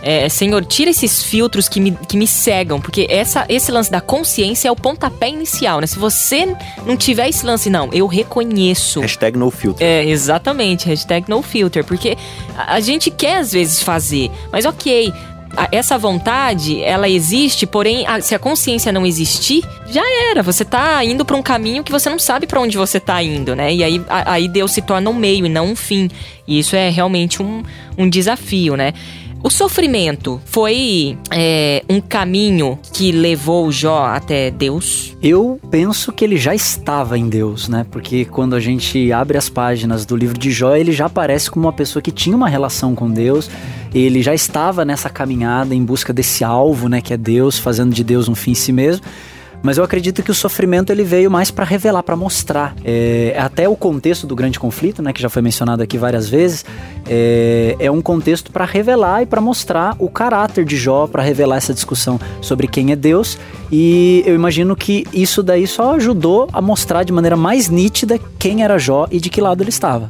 é, 0.01 0.29
Senhor, 0.29 0.63
tira 0.63 0.91
esses 0.91 1.23
filtros 1.23 1.67
que 1.67 1.79
me, 1.79 1.91
que 2.07 2.15
me 2.15 2.27
cegam, 2.27 2.79
porque 2.79 3.07
essa, 3.09 3.43
esse 3.49 3.71
lance 3.71 3.89
da 3.89 3.99
consciência 3.99 4.67
é 4.67 4.71
o 4.71 4.75
pontapé 4.75 5.29
inicial, 5.29 5.81
né? 5.81 5.87
Se 5.87 5.97
você 5.97 6.55
não 6.85 6.95
tiver 6.95 7.27
esse 7.27 7.43
lance, 7.43 7.69
não, 7.71 7.89
eu 7.91 8.05
reconheço. 8.05 8.99
Hashtag 9.01 9.37
no 9.37 9.49
filter. 9.49 9.83
É, 9.85 10.05
exatamente, 10.05 10.85
hashtag 10.87 11.27
no 11.27 11.41
filter, 11.41 11.83
porque 11.83 12.15
a, 12.55 12.75
a 12.75 12.79
gente 12.79 13.09
quer 13.09 13.37
às 13.37 13.51
vezes 13.51 13.81
fazer, 13.81 14.29
mas 14.51 14.65
ok. 14.65 15.11
Essa 15.71 15.97
vontade, 15.97 16.81
ela 16.83 17.07
existe, 17.09 17.65
porém, 17.65 18.05
a- 18.07 18.21
se 18.21 18.33
a 18.35 18.39
consciência 18.39 18.91
não 18.91 19.05
existir, 19.05 19.63
já 19.89 20.01
era. 20.31 20.41
Você 20.43 20.65
tá 20.65 21.03
indo 21.03 21.23
pra 21.25 21.35
um 21.35 21.41
caminho 21.41 21.83
que 21.83 21.91
você 21.91 22.09
não 22.09 22.19
sabe 22.19 22.45
pra 22.47 22.59
onde 22.59 22.77
você 22.77 22.99
tá 22.99 23.21
indo, 23.23 23.55
né? 23.55 23.73
E 23.73 23.83
aí, 23.83 24.01
a- 24.09 24.33
aí 24.33 24.47
Deus 24.47 24.71
se 24.71 24.81
torna 24.81 25.09
um 25.09 25.13
meio 25.13 25.45
e 25.45 25.49
não 25.49 25.67
um 25.67 25.75
fim. 25.75 26.09
E 26.47 26.59
isso 26.59 26.75
é 26.75 26.89
realmente 26.89 27.41
um, 27.41 27.63
um 27.97 28.09
desafio, 28.09 28.75
né? 28.75 28.93
O 29.45 29.49
sofrimento 29.51 30.41
foi 30.43 31.15
é, 31.31 31.83
um 31.87 32.01
caminho 32.01 32.79
que 32.91 33.11
levou 33.11 33.71
Jó 33.71 34.03
até 34.03 34.49
Deus? 34.49 35.15
Eu 35.21 35.59
penso 35.69 36.11
que 36.11 36.25
ele 36.25 36.35
já 36.35 36.55
estava 36.55 37.15
em 37.15 37.29
Deus, 37.29 37.69
né? 37.69 37.85
Porque 37.91 38.25
quando 38.25 38.55
a 38.55 38.59
gente 38.59 39.11
abre 39.11 39.37
as 39.37 39.47
páginas 39.47 40.03
do 40.03 40.15
livro 40.15 40.35
de 40.35 40.49
Jó, 40.49 40.75
ele 40.75 40.91
já 40.91 41.05
aparece 41.05 41.51
como 41.51 41.67
uma 41.67 41.73
pessoa 41.73 42.01
que 42.01 42.09
tinha 42.09 42.35
uma 42.35 42.49
relação 42.49 42.95
com 42.95 43.07
Deus. 43.07 43.47
Ele 43.93 44.23
já 44.23 44.33
estava 44.33 44.83
nessa 44.83 45.11
caminhada 45.11 45.75
em 45.75 45.85
busca 45.85 46.11
desse 46.11 46.43
alvo, 46.43 46.89
né? 46.89 46.99
Que 46.99 47.13
é 47.13 47.17
Deus, 47.17 47.59
fazendo 47.59 47.93
de 47.93 48.03
Deus 48.03 48.27
um 48.27 48.33
fim 48.33 48.53
em 48.53 48.55
si 48.55 48.71
mesmo. 48.71 49.05
Mas 49.61 49.77
eu 49.77 49.83
acredito 49.83 50.21
que 50.21 50.31
o 50.31 50.33
sofrimento 50.33 50.91
ele 50.91 51.03
veio 51.03 51.29
mais 51.29 51.51
para 51.51 51.65
revelar, 51.65 52.03
para 52.03 52.15
mostrar. 52.15 52.75
É, 52.83 53.35
até 53.37 53.67
o 53.67 53.75
contexto 53.75 54.27
do 54.27 54.35
grande 54.35 54.59
conflito, 54.59 55.01
né, 55.01 55.11
que 55.11 55.21
já 55.21 55.29
foi 55.29 55.41
mencionado 55.41 55.81
aqui 55.81 55.97
várias 55.97 56.29
vezes, 56.29 56.65
é, 57.07 57.75
é 57.79 57.91
um 57.91 58.01
contexto 58.01 58.51
para 58.51 58.65
revelar 58.65 59.23
e 59.23 59.25
para 59.25 59.41
mostrar 59.41 59.95
o 59.99 60.09
caráter 60.09 60.65
de 60.65 60.77
Jó, 60.77 61.07
para 61.07 61.23
revelar 61.23 61.57
essa 61.57 61.73
discussão 61.73 62.19
sobre 62.41 62.67
quem 62.67 62.91
é 62.91 62.95
Deus. 62.95 63.37
E 63.71 64.23
eu 64.25 64.35
imagino 64.35 64.75
que 64.75 65.05
isso 65.11 65.41
daí 65.41 65.65
só 65.67 65.95
ajudou 65.95 66.47
a 66.53 66.61
mostrar 66.61 67.03
de 67.03 67.11
maneira 67.11 67.35
mais 67.35 67.69
nítida 67.69 68.19
quem 68.37 68.63
era 68.63 68.77
Jó 68.77 69.07
e 69.09 69.19
de 69.19 69.29
que 69.29 69.41
lado 69.41 69.61
ele 69.63 69.69
estava. 69.69 70.09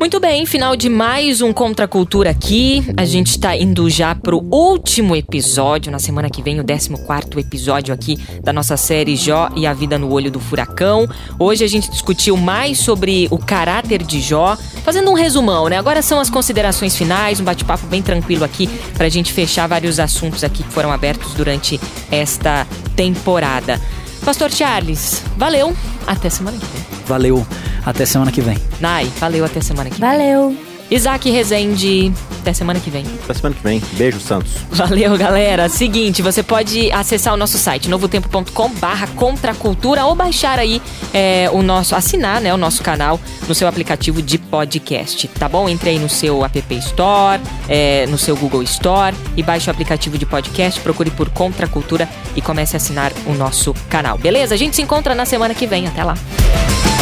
Muito 0.00 0.18
bem, 0.18 0.46
final 0.46 0.74
de 0.76 0.88
mais 0.88 1.42
um 1.42 1.52
Contra 1.52 1.84
a 1.84 1.88
Cultura 1.88 2.30
aqui. 2.30 2.82
A 2.96 3.04
gente 3.04 3.38
tá 3.38 3.54
indo 3.54 3.90
já 3.90 4.14
pro 4.14 4.38
último 4.50 5.14
episódio, 5.14 5.92
na 5.92 5.98
semana 5.98 6.30
que 6.30 6.40
vem, 6.40 6.58
o 6.58 6.64
14 6.64 7.38
episódio 7.38 7.92
aqui 7.92 8.16
da 8.42 8.50
nossa 8.50 8.78
série 8.78 9.14
Jó 9.14 9.50
e 9.54 9.66
a 9.66 9.74
Vida 9.74 9.98
no 9.98 10.10
Olho 10.10 10.30
do 10.30 10.40
Furacão. 10.40 11.06
Hoje 11.38 11.64
a 11.64 11.68
gente 11.68 11.90
discutiu 11.90 12.34
mais 12.34 12.78
sobre 12.78 13.28
o 13.30 13.36
caráter 13.36 14.02
de 14.02 14.22
Jó, 14.22 14.56
fazendo 14.82 15.10
um 15.10 15.14
resumão, 15.14 15.68
né? 15.68 15.76
Agora 15.76 16.00
são 16.00 16.18
as 16.18 16.30
considerações 16.30 16.96
finais, 16.96 17.38
um 17.38 17.44
bate-papo 17.44 17.86
bem 17.86 18.00
tranquilo 18.00 18.42
aqui 18.42 18.68
pra 18.96 19.10
gente 19.10 19.34
fechar 19.34 19.66
vários 19.66 20.00
assuntos 20.00 20.42
aqui 20.42 20.62
que 20.62 20.72
foram 20.72 20.90
abertos 20.90 21.34
durante 21.34 21.78
esta 22.10 22.66
temporada. 22.96 23.78
Pastor 24.24 24.50
Charles, 24.50 25.22
valeu, 25.36 25.76
até 26.06 26.30
semana 26.30 26.56
que 26.58 26.64
vem. 26.64 27.00
Valeu, 27.06 27.46
até 27.84 28.04
semana 28.04 28.30
que 28.32 28.40
vem. 28.40 28.58
Nai, 28.80 29.10
valeu, 29.18 29.44
até 29.44 29.60
semana 29.60 29.90
que 29.90 30.00
vem. 30.00 30.10
Valeu. 30.10 30.70
Isaac 30.90 31.30
Rezende, 31.30 32.12
até 32.40 32.52
semana 32.52 32.80
que 32.80 32.90
vem. 32.90 33.04
Até 33.22 33.34
semana 33.34 33.54
que 33.54 33.62
vem. 33.62 33.80
Beijo, 33.92 34.18
Santos. 34.18 34.50
Valeu, 34.70 35.16
galera. 35.16 35.68
Seguinte, 35.68 36.20
você 36.20 36.42
pode 36.42 36.90
acessar 36.90 37.32
o 37.32 37.36
nosso 37.36 37.56
site 37.56 37.88
novotempo.com 37.88 38.70
barra 38.74 39.06
contracultura 39.08 40.04
ou 40.04 40.16
baixar 40.16 40.58
aí 40.58 40.82
é, 41.14 41.48
o 41.52 41.62
nosso, 41.62 41.94
assinar 41.94 42.40
né, 42.40 42.52
o 42.52 42.56
nosso 42.56 42.82
canal 42.82 43.20
no 43.46 43.54
seu 43.54 43.68
aplicativo 43.68 44.20
de 44.20 44.36
podcast, 44.36 45.28
tá 45.28 45.48
bom? 45.48 45.68
Entre 45.68 45.90
aí 45.90 45.98
no 45.98 46.08
seu 46.08 46.44
App 46.44 46.74
Store, 46.74 47.40
é, 47.68 48.06
no 48.06 48.18
seu 48.18 48.36
Google 48.36 48.62
Store 48.64 49.14
e 49.36 49.42
baixe 49.44 49.68
o 49.68 49.70
aplicativo 49.70 50.18
de 50.18 50.26
podcast, 50.26 50.80
procure 50.80 51.10
por 51.10 51.30
Contracultura 51.30 52.08
e 52.34 52.42
comece 52.42 52.74
a 52.74 52.78
assinar 52.78 53.12
o 53.26 53.32
nosso 53.32 53.72
canal, 53.88 54.18
beleza? 54.18 54.54
A 54.54 54.58
gente 54.58 54.74
se 54.74 54.82
encontra 54.82 55.14
na 55.14 55.24
semana 55.24 55.54
que 55.54 55.66
vem, 55.68 55.86
até 55.86 56.02
lá. 56.02 56.14